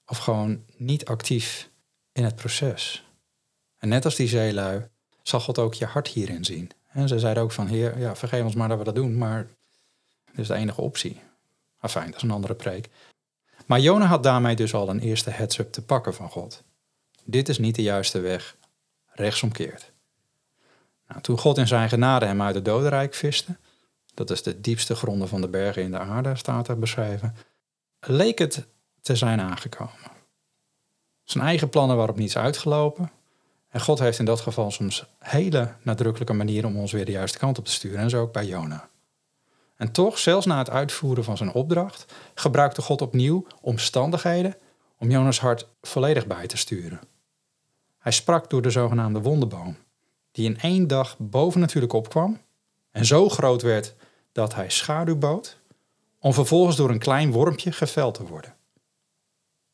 of 0.06 0.18
gewoon 0.18 0.64
niet 0.76 1.04
actief 1.04 1.70
in 2.12 2.24
het 2.24 2.36
proces. 2.36 3.04
En 3.78 3.88
net 3.88 4.04
als 4.04 4.14
die 4.14 4.28
zeelui, 4.28 4.88
zal 5.22 5.40
God 5.40 5.58
ook 5.58 5.74
je 5.74 5.84
hart 5.84 6.08
hierin 6.08 6.44
zien. 6.44 6.70
En 6.88 7.08
ze 7.08 7.18
zeiden 7.18 7.42
ook 7.42 7.52
van, 7.52 7.66
Heer, 7.66 7.98
ja, 7.98 8.16
vergeef 8.16 8.44
ons 8.44 8.54
maar 8.54 8.68
dat 8.68 8.78
we 8.78 8.84
dat 8.84 8.94
doen, 8.94 9.18
maar 9.18 9.46
dit 10.24 10.38
is 10.38 10.46
de 10.46 10.54
enige 10.54 10.80
optie. 10.80 11.20
Fijn, 11.80 12.06
dat 12.06 12.16
is 12.16 12.22
een 12.22 12.30
andere 12.30 12.54
preek. 12.54 12.88
Maar 13.66 13.80
Jona 13.80 14.04
had 14.06 14.22
daarmee 14.22 14.56
dus 14.56 14.74
al 14.74 14.88
een 14.88 15.00
eerste 15.00 15.30
heads-up 15.30 15.72
te 15.72 15.82
pakken 15.82 16.14
van 16.14 16.30
God. 16.30 16.62
Dit 17.24 17.48
is 17.48 17.58
niet 17.58 17.74
de 17.74 17.82
juiste 17.82 18.20
weg, 18.20 18.56
rechtsomkeerd. 19.06 19.92
Nou, 21.08 21.20
toen 21.20 21.38
God 21.38 21.58
in 21.58 21.66
zijn 21.66 21.88
genade 21.88 22.26
hem 22.26 22.42
uit 22.42 22.54
het 22.54 22.64
dodenrijk 22.64 23.14
viste, 23.14 23.56
dat 24.14 24.30
is 24.30 24.42
de 24.42 24.60
diepste 24.60 24.94
gronden 24.94 25.28
van 25.28 25.40
de 25.40 25.48
bergen 25.48 25.82
in 25.82 25.90
de 25.90 25.98
aarde, 25.98 26.36
staat 26.36 26.68
er 26.68 26.78
beschreven, 26.78 27.34
leek 28.06 28.38
het 28.38 28.66
te 29.00 29.16
zijn 29.16 29.40
aangekomen. 29.40 30.10
Zijn 31.24 31.44
eigen 31.44 31.68
plannen 31.68 31.96
waren 31.96 32.12
op 32.12 32.18
niets 32.18 32.36
uitgelopen. 32.36 33.10
En 33.68 33.80
God 33.80 33.98
heeft 33.98 34.18
in 34.18 34.24
dat 34.24 34.40
geval 34.40 34.70
soms 34.70 35.06
hele 35.18 35.74
nadrukkelijke 35.82 36.32
manieren 36.32 36.70
om 36.70 36.76
ons 36.76 36.92
weer 36.92 37.04
de 37.04 37.12
juiste 37.12 37.38
kant 37.38 37.58
op 37.58 37.64
te 37.64 37.70
sturen. 37.70 37.98
En 37.98 38.10
zo 38.10 38.20
ook 38.20 38.32
bij 38.32 38.46
Jona. 38.46 38.88
En 39.76 39.92
toch, 39.92 40.18
zelfs 40.18 40.46
na 40.46 40.58
het 40.58 40.70
uitvoeren 40.70 41.24
van 41.24 41.36
zijn 41.36 41.52
opdracht, 41.52 42.12
gebruikte 42.34 42.82
God 42.82 43.02
opnieuw 43.02 43.46
omstandigheden 43.60 44.54
om 44.98 45.10
Jonas 45.10 45.40
hart 45.40 45.68
volledig 45.82 46.26
bij 46.26 46.46
te 46.46 46.56
sturen. 46.56 47.00
Hij 47.98 48.12
sprak 48.12 48.50
door 48.50 48.62
de 48.62 48.70
zogenaamde 48.70 49.20
wonderboom, 49.20 49.76
die 50.32 50.46
in 50.46 50.60
één 50.60 50.86
dag 50.86 51.16
bovennatuurlijk 51.18 51.92
opkwam 51.92 52.40
en 52.90 53.04
zo 53.04 53.28
groot 53.28 53.62
werd 53.62 53.94
dat 54.32 54.54
hij 54.54 54.70
schaduw 54.70 55.16
bood, 55.16 55.58
om 56.26 56.32
vervolgens 56.32 56.76
door 56.76 56.90
een 56.90 56.98
klein 56.98 57.32
wormpje 57.32 57.72
geveld 57.72 58.14
te 58.14 58.26
worden. 58.26 58.54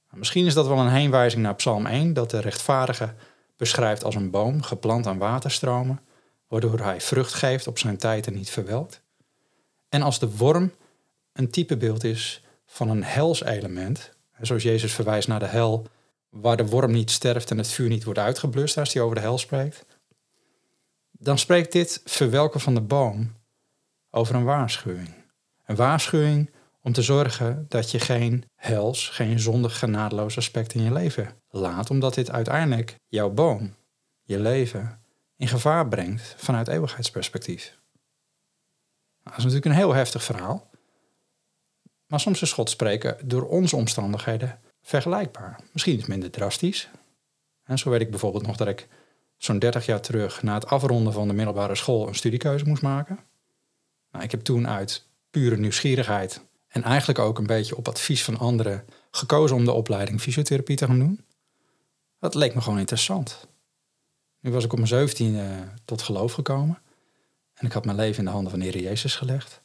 Nou, 0.06 0.18
misschien 0.18 0.46
is 0.46 0.54
dat 0.54 0.66
wel 0.66 0.78
een 0.78 0.92
heenwijzing 0.92 1.42
naar 1.42 1.54
Psalm 1.54 1.86
1, 1.86 2.12
dat 2.12 2.30
de 2.30 2.40
rechtvaardige 2.40 3.14
beschrijft 3.56 4.04
als 4.04 4.14
een 4.14 4.30
boom 4.30 4.62
geplant 4.62 5.06
aan 5.06 5.18
waterstromen, 5.18 6.00
waardoor 6.48 6.78
hij 6.78 7.00
vrucht 7.00 7.34
geeft 7.34 7.66
op 7.66 7.78
zijn 7.78 7.96
tijd 7.96 8.26
en 8.26 8.34
niet 8.34 8.50
verwelkt. 8.50 9.02
En 9.88 10.02
als 10.02 10.18
de 10.18 10.36
worm 10.36 10.72
een 11.32 11.50
typebeeld 11.50 12.04
is 12.04 12.44
van 12.66 12.88
een 12.88 13.04
hels 13.04 13.42
element, 13.42 14.12
zoals 14.40 14.62
Jezus 14.62 14.92
verwijst 14.92 15.28
naar 15.28 15.40
de 15.40 15.46
hel, 15.46 15.86
waar 16.28 16.56
de 16.56 16.66
worm 16.66 16.90
niet 16.90 17.10
sterft 17.10 17.50
en 17.50 17.58
het 17.58 17.68
vuur 17.68 17.88
niet 17.88 18.04
wordt 18.04 18.18
uitgeblust 18.18 18.78
als 18.78 18.92
hij 18.92 19.02
over 19.02 19.16
de 19.16 19.22
hel 19.22 19.38
spreekt, 19.38 19.84
dan 21.10 21.38
spreekt 21.38 21.72
dit 21.72 22.00
verwelken 22.04 22.60
van 22.60 22.74
de 22.74 22.80
boom 22.80 23.32
over 24.10 24.34
een 24.34 24.44
waarschuwing. 24.44 25.21
Een 25.64 25.76
waarschuwing 25.76 26.50
om 26.82 26.92
te 26.92 27.02
zorgen 27.02 27.66
dat 27.68 27.90
je 27.90 27.98
geen 27.98 28.44
hels, 28.54 29.08
geen 29.08 29.40
zondig 29.40 29.78
genadeloos 29.78 30.36
aspect 30.36 30.74
in 30.74 30.82
je 30.82 30.92
leven 30.92 31.42
laat, 31.50 31.90
omdat 31.90 32.14
dit 32.14 32.30
uiteindelijk 32.30 32.96
jouw 33.08 33.30
boom, 33.30 33.74
je 34.22 34.40
leven, 34.40 35.00
in 35.36 35.48
gevaar 35.48 35.88
brengt 35.88 36.34
vanuit 36.38 36.68
eeuwigheidsperspectief. 36.68 37.78
Nou, 39.22 39.36
dat 39.36 39.38
is 39.38 39.44
natuurlijk 39.44 39.64
een 39.64 39.80
heel 39.80 39.94
heftig 39.94 40.22
verhaal. 40.22 40.70
Maar 42.06 42.20
soms 42.20 42.42
is 42.42 42.52
God 42.52 42.70
spreken 42.70 43.16
door 43.24 43.48
onze 43.48 43.76
omstandigheden 43.76 44.60
vergelijkbaar. 44.82 45.60
Misschien 45.72 45.94
iets 45.94 46.06
minder 46.06 46.30
drastisch. 46.30 46.90
En 47.64 47.78
zo 47.78 47.90
weet 47.90 48.00
ik 48.00 48.10
bijvoorbeeld 48.10 48.46
nog 48.46 48.56
dat 48.56 48.68
ik 48.68 48.88
zo'n 49.36 49.58
30 49.58 49.86
jaar 49.86 50.00
terug 50.00 50.42
na 50.42 50.54
het 50.54 50.66
afronden 50.66 51.12
van 51.12 51.28
de 51.28 51.34
middelbare 51.34 51.74
school 51.74 52.08
een 52.08 52.14
studiekeuze 52.14 52.64
moest 52.64 52.82
maken. 52.82 53.18
Nou, 54.10 54.24
ik 54.24 54.30
heb 54.30 54.40
toen 54.40 54.68
uit 54.68 55.06
pure 55.32 55.56
nieuwsgierigheid 55.56 56.44
en 56.68 56.82
eigenlijk 56.82 57.18
ook 57.18 57.38
een 57.38 57.46
beetje 57.46 57.76
op 57.76 57.88
advies 57.88 58.24
van 58.24 58.38
anderen 58.38 58.84
gekozen 59.10 59.56
om 59.56 59.64
de 59.64 59.72
opleiding 59.72 60.20
fysiotherapie 60.20 60.76
te 60.76 60.86
gaan 60.86 60.98
doen. 60.98 61.24
Dat 62.18 62.34
leek 62.34 62.54
me 62.54 62.60
gewoon 62.60 62.78
interessant. 62.78 63.48
Nu 64.40 64.50
was 64.50 64.64
ik 64.64 64.72
op 64.72 64.78
mijn 64.78 64.88
17 64.88 65.34
uh, 65.34 65.42
tot 65.84 66.02
geloof 66.02 66.32
gekomen. 66.32 66.78
En 67.54 67.66
ik 67.66 67.72
had 67.72 67.84
mijn 67.84 67.96
leven 67.96 68.18
in 68.18 68.24
de 68.24 68.30
handen 68.30 68.50
van 68.50 68.60
de 68.60 68.66
Heer 68.66 68.82
Jezus 68.82 69.14
gelegd. 69.14 69.60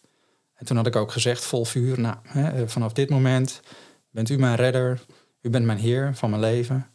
En 0.53 0.65
toen 0.65 0.77
had 0.77 0.87
ik 0.87 0.95
ook 0.95 1.11
gezegd, 1.11 1.43
vol 1.43 1.65
vuur, 1.65 1.99
nou, 1.99 2.15
hè, 2.23 2.61
eh, 2.61 2.67
vanaf 2.67 2.93
dit 2.93 3.09
moment 3.09 3.61
bent 4.09 4.29
u 4.29 4.37
mijn 4.37 4.55
redder. 4.55 5.05
U 5.41 5.49
bent 5.49 5.65
mijn 5.65 5.77
Heer 5.77 6.15
van 6.15 6.29
mijn 6.29 6.41
leven. 6.41 6.87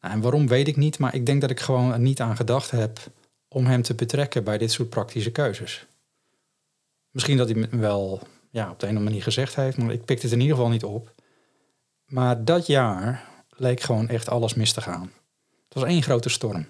Nou, 0.00 0.14
en 0.14 0.20
waarom 0.20 0.48
weet 0.48 0.68
ik 0.68 0.76
niet, 0.76 0.98
maar 0.98 1.14
ik 1.14 1.26
denk 1.26 1.40
dat 1.40 1.50
ik 1.50 1.60
gewoon 1.60 2.02
niet 2.02 2.20
aan 2.20 2.36
gedacht 2.36 2.70
heb 2.70 2.98
om 3.48 3.66
hem 3.66 3.82
te 3.82 3.94
betrekken 3.94 4.44
bij 4.44 4.58
dit 4.58 4.72
soort 4.72 4.88
praktische 4.90 5.30
keuzes. 5.30 5.86
Misschien 7.14 7.36
dat 7.36 7.48
hij 7.48 7.58
me 7.58 7.68
wel 7.70 8.22
ja, 8.50 8.70
op 8.70 8.80
de 8.80 8.86
een 8.86 8.92
of 8.92 8.96
andere 8.96 9.04
manier 9.04 9.22
gezegd 9.22 9.54
heeft, 9.54 9.76
maar 9.76 9.92
ik 9.92 10.04
pikte 10.04 10.22
het 10.22 10.34
in 10.34 10.40
ieder 10.40 10.56
geval 10.56 10.70
niet 10.70 10.84
op. 10.84 11.14
Maar 12.06 12.44
dat 12.44 12.66
jaar 12.66 13.28
leek 13.48 13.80
gewoon 13.80 14.08
echt 14.08 14.28
alles 14.28 14.54
mis 14.54 14.72
te 14.72 14.80
gaan. 14.80 15.12
Het 15.64 15.74
was 15.74 15.84
één 15.84 16.02
grote 16.02 16.28
storm. 16.28 16.66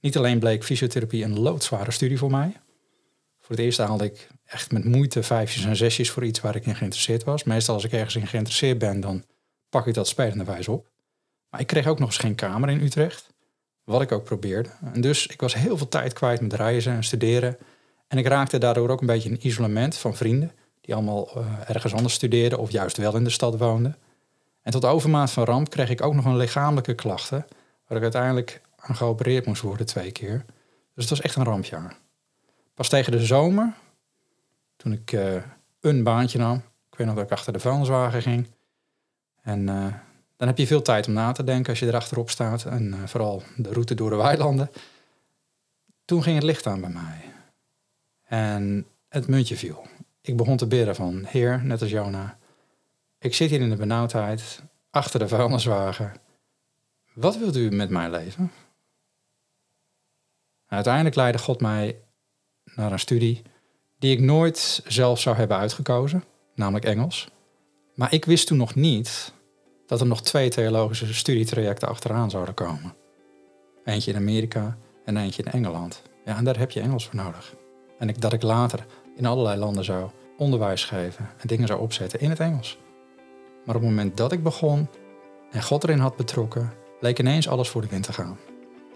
Niet 0.00 0.16
alleen 0.16 0.38
bleek 0.38 0.64
fysiotherapie 0.64 1.24
een 1.24 1.38
loodzware 1.38 1.90
studie 1.90 2.18
voor 2.18 2.30
mij. 2.30 2.60
Voor 3.40 3.50
het 3.56 3.64
eerst 3.64 3.78
haalde 3.78 4.04
ik 4.04 4.28
echt 4.44 4.72
met 4.72 4.84
moeite 4.84 5.22
vijfjes 5.22 5.64
en 5.64 5.76
zesjes 5.76 6.10
voor 6.10 6.24
iets 6.24 6.40
waar 6.40 6.56
ik 6.56 6.66
in 6.66 6.76
geïnteresseerd 6.76 7.24
was. 7.24 7.44
Meestal 7.44 7.74
als 7.74 7.84
ik 7.84 7.92
ergens 7.92 8.16
in 8.16 8.26
geïnteresseerd 8.26 8.78
ben, 8.78 9.00
dan 9.00 9.24
pak 9.68 9.86
ik 9.86 9.94
dat 9.94 10.08
spelende 10.08 10.44
wijze 10.44 10.70
op. 10.70 10.90
Maar 11.48 11.60
ik 11.60 11.66
kreeg 11.66 11.86
ook 11.86 11.98
nog 11.98 12.08
eens 12.08 12.18
geen 12.18 12.34
kamer 12.34 12.68
in 12.68 12.80
Utrecht. 12.80 13.30
Wat 13.84 14.02
ik 14.02 14.12
ook 14.12 14.24
probeerde. 14.24 14.68
Dus 15.00 15.26
ik 15.26 15.40
was 15.40 15.54
heel 15.54 15.76
veel 15.76 15.88
tijd 15.88 16.12
kwijt 16.12 16.40
met 16.40 16.52
reizen 16.52 16.92
en 16.92 17.04
studeren. 17.04 17.58
En 18.12 18.18
ik 18.18 18.26
raakte 18.26 18.58
daardoor 18.58 18.88
ook 18.88 19.00
een 19.00 19.06
beetje 19.06 19.28
in 19.28 19.46
isolement 19.46 19.96
van 19.96 20.14
vrienden. 20.14 20.52
Die 20.80 20.94
allemaal 20.94 21.38
uh, 21.38 21.44
ergens 21.66 21.94
anders 21.94 22.14
studeerden 22.14 22.58
of 22.58 22.70
juist 22.70 22.96
wel 22.96 23.16
in 23.16 23.24
de 23.24 23.30
stad 23.30 23.58
woonden. 23.58 23.96
En 24.62 24.72
tot 24.72 24.84
overmaat 24.84 25.30
van 25.30 25.44
ramp 25.44 25.70
kreeg 25.70 25.90
ik 25.90 26.02
ook 26.02 26.14
nog 26.14 26.24
een 26.24 26.36
lichamelijke 26.36 26.94
klachten. 26.94 27.46
Waar 27.86 27.96
ik 27.96 28.02
uiteindelijk 28.02 28.60
aan 28.76 28.96
geopereerd 28.96 29.46
moest 29.46 29.62
worden 29.62 29.86
twee 29.86 30.12
keer. 30.12 30.44
Dus 30.94 31.04
het 31.04 31.08
was 31.08 31.20
echt 31.20 31.36
een 31.36 31.44
rampjaar. 31.44 31.96
Pas 32.74 32.88
tegen 32.88 33.12
de 33.12 33.24
zomer, 33.24 33.74
toen 34.76 34.92
ik 34.92 35.12
uh, 35.12 35.34
een 35.80 36.02
baantje 36.02 36.38
nam. 36.38 36.56
Ik 36.90 36.98
weet 36.98 37.06
nog 37.06 37.16
dat 37.16 37.24
ik 37.24 37.32
achter 37.32 37.52
de 37.52 37.58
vuilniswagen 37.58 38.22
ging. 38.22 38.46
En 39.42 39.60
uh, 39.60 39.86
dan 40.36 40.48
heb 40.48 40.58
je 40.58 40.66
veel 40.66 40.82
tijd 40.82 41.06
om 41.06 41.12
na 41.12 41.32
te 41.32 41.44
denken 41.44 41.70
als 41.70 41.78
je 41.78 41.86
erachterop 41.86 42.30
staat. 42.30 42.64
En 42.64 43.08
vooral 43.08 43.42
de 43.56 43.72
route 43.72 43.94
door 43.94 44.10
de 44.10 44.16
weilanden. 44.16 44.70
Toen 46.04 46.22
ging 46.22 46.34
het 46.34 46.44
licht 46.44 46.66
aan 46.66 46.80
bij 46.80 46.90
mij. 46.90 47.31
En 48.32 48.86
het 49.08 49.28
muntje 49.28 49.56
viel. 49.56 49.86
Ik 50.20 50.36
begon 50.36 50.56
te 50.56 50.66
bidden 50.66 50.94
van, 50.94 51.24
Heer, 51.24 51.64
net 51.64 51.80
als 51.80 51.90
Jona, 51.90 52.38
ik 53.18 53.34
zit 53.34 53.50
hier 53.50 53.60
in 53.60 53.70
de 53.70 53.76
benauwdheid, 53.76 54.62
achter 54.90 55.18
de 55.18 55.28
vuilniswagen. 55.28 56.12
Wat 57.14 57.38
wilt 57.38 57.56
u 57.56 57.70
met 57.70 57.90
mijn 57.90 58.10
leven? 58.10 58.50
uiteindelijk 60.66 61.14
leidde 61.14 61.38
God 61.38 61.60
mij 61.60 62.00
naar 62.64 62.92
een 62.92 62.98
studie 62.98 63.42
die 63.98 64.12
ik 64.12 64.20
nooit 64.20 64.82
zelf 64.86 65.20
zou 65.20 65.36
hebben 65.36 65.56
uitgekozen, 65.56 66.24
namelijk 66.54 66.84
Engels. 66.84 67.28
Maar 67.94 68.12
ik 68.12 68.24
wist 68.24 68.46
toen 68.46 68.58
nog 68.58 68.74
niet 68.74 69.32
dat 69.86 70.00
er 70.00 70.06
nog 70.06 70.22
twee 70.22 70.50
theologische 70.50 71.14
studietrajecten 71.14 71.88
achteraan 71.88 72.30
zouden 72.30 72.54
komen. 72.54 72.94
Eentje 73.84 74.10
in 74.10 74.16
Amerika 74.16 74.78
en 75.04 75.16
eentje 75.16 75.42
in 75.42 75.52
Engeland. 75.52 76.02
Ja, 76.24 76.36
en 76.36 76.44
daar 76.44 76.58
heb 76.58 76.70
je 76.70 76.80
Engels 76.80 77.06
voor 77.06 77.16
nodig. 77.16 77.54
En 78.02 78.08
ik, 78.08 78.20
dat 78.20 78.32
ik 78.32 78.42
later 78.42 78.86
in 79.16 79.26
allerlei 79.26 79.58
landen 79.58 79.84
zou 79.84 80.10
onderwijs 80.36 80.84
geven 80.84 81.28
en 81.38 81.46
dingen 81.48 81.66
zou 81.66 81.80
opzetten 81.80 82.20
in 82.20 82.30
het 82.30 82.40
Engels. 82.40 82.78
Maar 83.64 83.74
op 83.74 83.80
het 83.80 83.90
moment 83.90 84.16
dat 84.16 84.32
ik 84.32 84.42
begon 84.42 84.88
en 85.50 85.62
God 85.62 85.84
erin 85.84 85.98
had 85.98 86.16
betrokken, 86.16 86.72
leek 87.00 87.18
ineens 87.18 87.48
alles 87.48 87.68
voor 87.68 87.80
de 87.80 87.88
wind 87.88 88.02
te 88.02 88.12
gaan. 88.12 88.38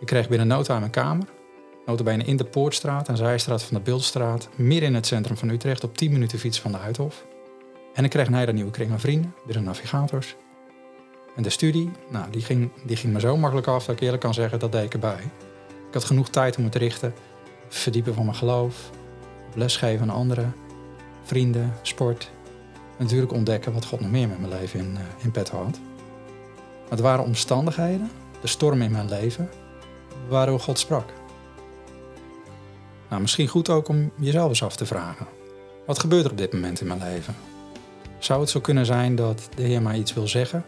Ik 0.01 0.07
kreeg 0.07 0.29
binnen 0.29 0.47
no 0.47 0.63
time 0.63 0.85
een 0.85 0.91
kamer, 0.91 1.27
notabene 1.87 2.25
in 2.25 2.37
de 2.37 2.45
Poortstraat 2.45 3.09
en 3.09 3.17
Zijstraat 3.17 3.63
van 3.63 3.77
de 3.77 3.83
Beeldstraat, 3.83 4.49
midden 4.57 4.89
in 4.89 4.95
het 4.95 5.07
centrum 5.07 5.37
van 5.37 5.49
Utrecht 5.49 5.85
op 5.85 5.97
10 5.97 6.13
minuten 6.13 6.39
fiets 6.39 6.61
van 6.61 6.73
de 6.73 6.79
Uithof. 6.79 7.27
En 7.95 8.05
ik 8.05 8.11
kreeg 8.11 8.27
een 8.27 8.55
nieuwe 8.55 8.71
kring 8.71 8.91
aan 8.91 9.01
vrienden, 9.01 9.35
binnen 9.47 9.65
navigators. 9.65 10.37
En 11.37 11.43
de 11.43 11.51
studie, 11.51 11.91
nou, 12.11 12.31
die 12.31 12.43
ging, 12.43 12.71
die 12.85 12.97
ging 12.97 13.13
me 13.13 13.21
zo 13.21 13.37
makkelijk 13.37 13.67
af 13.67 13.85
dat 13.85 13.95
ik 13.95 14.01
eerlijk 14.01 14.23
kan 14.23 14.35
zeggen, 14.35 14.59
dat 14.59 14.73
deed 14.73 14.85
ik 14.85 14.93
erbij. 14.93 15.23
Ik 15.89 15.95
had 15.95 16.05
genoeg 16.05 16.29
tijd 16.29 16.57
om 16.57 16.63
het 16.63 16.73
te 16.73 16.79
richten, 16.79 17.15
verdiepen 17.69 18.15
van 18.15 18.25
mijn 18.25 18.37
geloof, 18.37 18.91
lesgeven 19.57 20.11
aan 20.11 20.17
anderen, 20.17 20.55
vrienden, 21.23 21.73
sport. 21.83 22.31
Natuurlijk 22.99 23.33
ontdekken 23.33 23.73
wat 23.73 23.85
God 23.85 24.01
nog 24.01 24.11
meer 24.11 24.29
met 24.29 24.41
mijn 24.41 24.53
leven 24.53 24.81
in, 24.81 24.93
uh, 24.93 25.01
in 25.25 25.31
petto 25.31 25.57
had. 25.57 25.79
Maar 26.83 26.91
het 26.91 27.01
waren 27.01 27.25
omstandigheden, 27.25 28.11
de 28.41 28.47
storm 28.47 28.83
in 28.83 28.93
mijn 28.93 29.09
leven, 29.09 29.51
waardoor 30.29 30.61
God 30.61 30.79
sprak. 30.79 31.13
Nou, 33.09 33.21
misschien 33.21 33.49
goed 33.49 33.71
ook 33.71 33.89
om 33.89 34.11
jezelf 34.17 34.49
eens 34.49 34.63
af 34.63 34.77
te 34.77 34.87
vragen. 34.87 35.27
Wat 35.87 35.99
gebeurt 35.99 36.25
er 36.25 36.31
op 36.31 36.39
dit 36.39 36.53
moment 36.53 36.81
in 36.81 36.87
mijn 36.87 36.99
leven? 36.99 37.35
Zou 38.19 38.41
het 38.41 38.51
zo 38.51 38.61
kunnen 38.61 38.87
zijn 38.87 39.15
dat 39.15 39.49
de 39.55 39.63
Heer 39.63 39.83
mij 39.83 39.99
iets 39.99 40.15
wil 40.15 40.29
zeggen, 40.29 40.65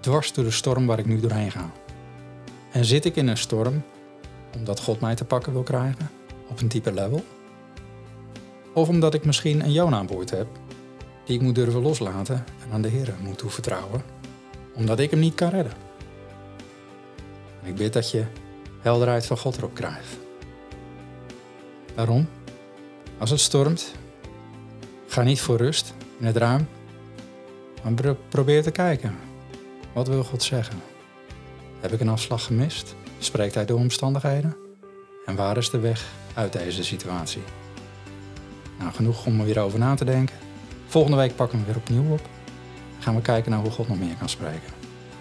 dwars 0.00 0.32
door 0.32 0.44
de 0.44 0.50
storm 0.50 0.86
waar 0.86 0.98
ik 0.98 1.06
nu 1.06 1.20
doorheen 1.20 1.50
ga? 1.50 1.70
En 2.72 2.84
zit 2.84 3.04
ik 3.04 3.16
in 3.16 3.28
een 3.28 3.36
storm 3.36 3.82
omdat 4.56 4.80
God 4.80 5.00
mij 5.00 5.14
te 5.14 5.24
pakken 5.24 5.52
wil 5.52 5.62
krijgen, 5.62 6.10
op 6.48 6.60
een 6.60 6.68
dieper 6.68 6.92
level? 6.92 7.24
Of 8.74 8.88
omdat 8.88 9.14
ik 9.14 9.24
misschien 9.24 9.64
een 9.64 9.72
Jona 9.72 9.96
aan 9.96 10.06
boord 10.06 10.30
heb, 10.30 10.46
die 11.24 11.36
ik 11.36 11.42
moet 11.42 11.54
durven 11.54 11.82
loslaten 11.82 12.44
en 12.64 12.72
aan 12.72 12.82
de 12.82 12.88
Heer 12.88 13.14
moet 13.22 13.38
toevertrouwen, 13.38 14.02
omdat 14.74 14.98
ik 14.98 15.10
hem 15.10 15.20
niet 15.20 15.34
kan 15.34 15.48
redden? 15.48 15.72
En 17.62 17.68
ik 17.68 17.74
bid 17.74 17.92
dat 17.92 18.10
je 18.10 18.24
helderheid 18.80 19.26
van 19.26 19.38
God 19.38 19.56
erop 19.56 19.74
krijgt. 19.74 20.16
Waarom? 21.94 22.28
Als 23.18 23.30
het 23.30 23.40
stormt, 23.40 23.92
ga 25.06 25.22
niet 25.22 25.40
voor 25.40 25.56
rust 25.56 25.94
in 26.18 26.26
het 26.26 26.36
ruim, 26.36 26.68
maar 27.82 28.14
probeer 28.28 28.62
te 28.62 28.70
kijken. 28.70 29.16
Wat 29.92 30.08
wil 30.08 30.24
God 30.24 30.42
zeggen? 30.42 30.82
Heb 31.80 31.92
ik 31.92 32.00
een 32.00 32.08
afslag 32.08 32.44
gemist? 32.44 32.94
Spreekt 33.18 33.54
hij 33.54 33.64
door 33.64 33.78
omstandigheden? 33.78 34.56
En 35.26 35.36
waar 35.36 35.56
is 35.56 35.70
de 35.70 35.78
weg 35.78 36.12
uit 36.34 36.52
deze 36.52 36.84
situatie? 36.84 37.42
Nou, 38.80 38.92
genoeg 38.92 39.26
om 39.26 39.40
er 39.40 39.46
weer 39.46 39.58
over 39.58 39.78
na 39.78 39.94
te 39.94 40.04
denken. 40.04 40.36
Volgende 40.86 41.16
week 41.16 41.36
pakken 41.36 41.58
we 41.58 41.64
weer 41.64 41.76
opnieuw 41.76 42.12
op. 42.12 42.28
Gaan 42.98 43.14
we 43.14 43.22
kijken 43.22 43.50
naar 43.50 43.60
hoe 43.60 43.70
God 43.70 43.88
nog 43.88 43.98
meer 43.98 44.14
kan 44.18 44.28
spreken. 44.28 44.72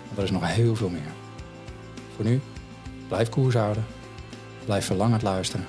Want 0.06 0.18
er 0.18 0.24
is 0.24 0.32
nog 0.32 0.54
heel 0.54 0.76
veel 0.76 0.90
meer. 0.90 1.12
Voor 2.16 2.26
nu, 2.26 2.42
blijf 3.08 3.30
koers 3.30 3.56
houden. 3.56 3.86
Blijf 4.66 4.86
verlangend 4.86 5.22
luisteren. 5.22 5.66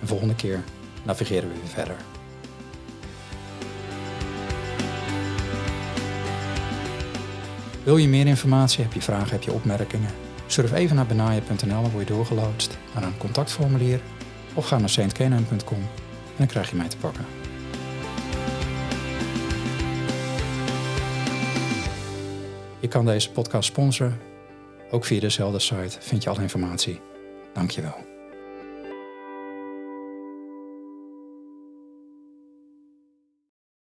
En 0.00 0.06
volgende 0.06 0.34
keer 0.34 0.60
navigeren 1.02 1.48
we 1.48 1.54
weer 1.54 1.68
verder. 1.68 1.96
Wil 7.84 7.96
je 7.96 8.08
meer 8.08 8.26
informatie, 8.26 8.82
heb 8.82 8.92
je 8.92 9.02
vragen, 9.02 9.30
heb 9.30 9.42
je 9.42 9.52
opmerkingen? 9.52 10.10
Surf 10.46 10.72
even 10.72 10.96
naar 10.96 11.06
benaje.nl 11.06 11.84
en 11.84 11.90
word 11.90 12.08
je 12.08 12.14
doorgeloodst 12.14 12.78
naar 12.94 13.02
een 13.02 13.18
contactformulier 13.18 14.00
of 14.54 14.66
ga 14.66 14.78
naar 14.78 14.88
saintkenan.com 14.88 15.78
en 15.78 16.09
dan 16.40 16.48
krijg 16.48 16.70
je 16.70 16.76
mij 16.76 16.88
te 16.88 16.96
pakken. 16.96 17.24
Je 22.80 22.88
kan 22.88 23.04
deze 23.04 23.30
podcast 23.30 23.68
sponsoren. 23.68 24.18
Ook 24.90 25.04
via 25.04 25.20
dezelfde 25.20 25.58
site 25.58 25.96
vind 26.00 26.22
je 26.22 26.30
alle 26.30 26.42
informatie. 26.42 27.00
Dankjewel. 27.52 28.09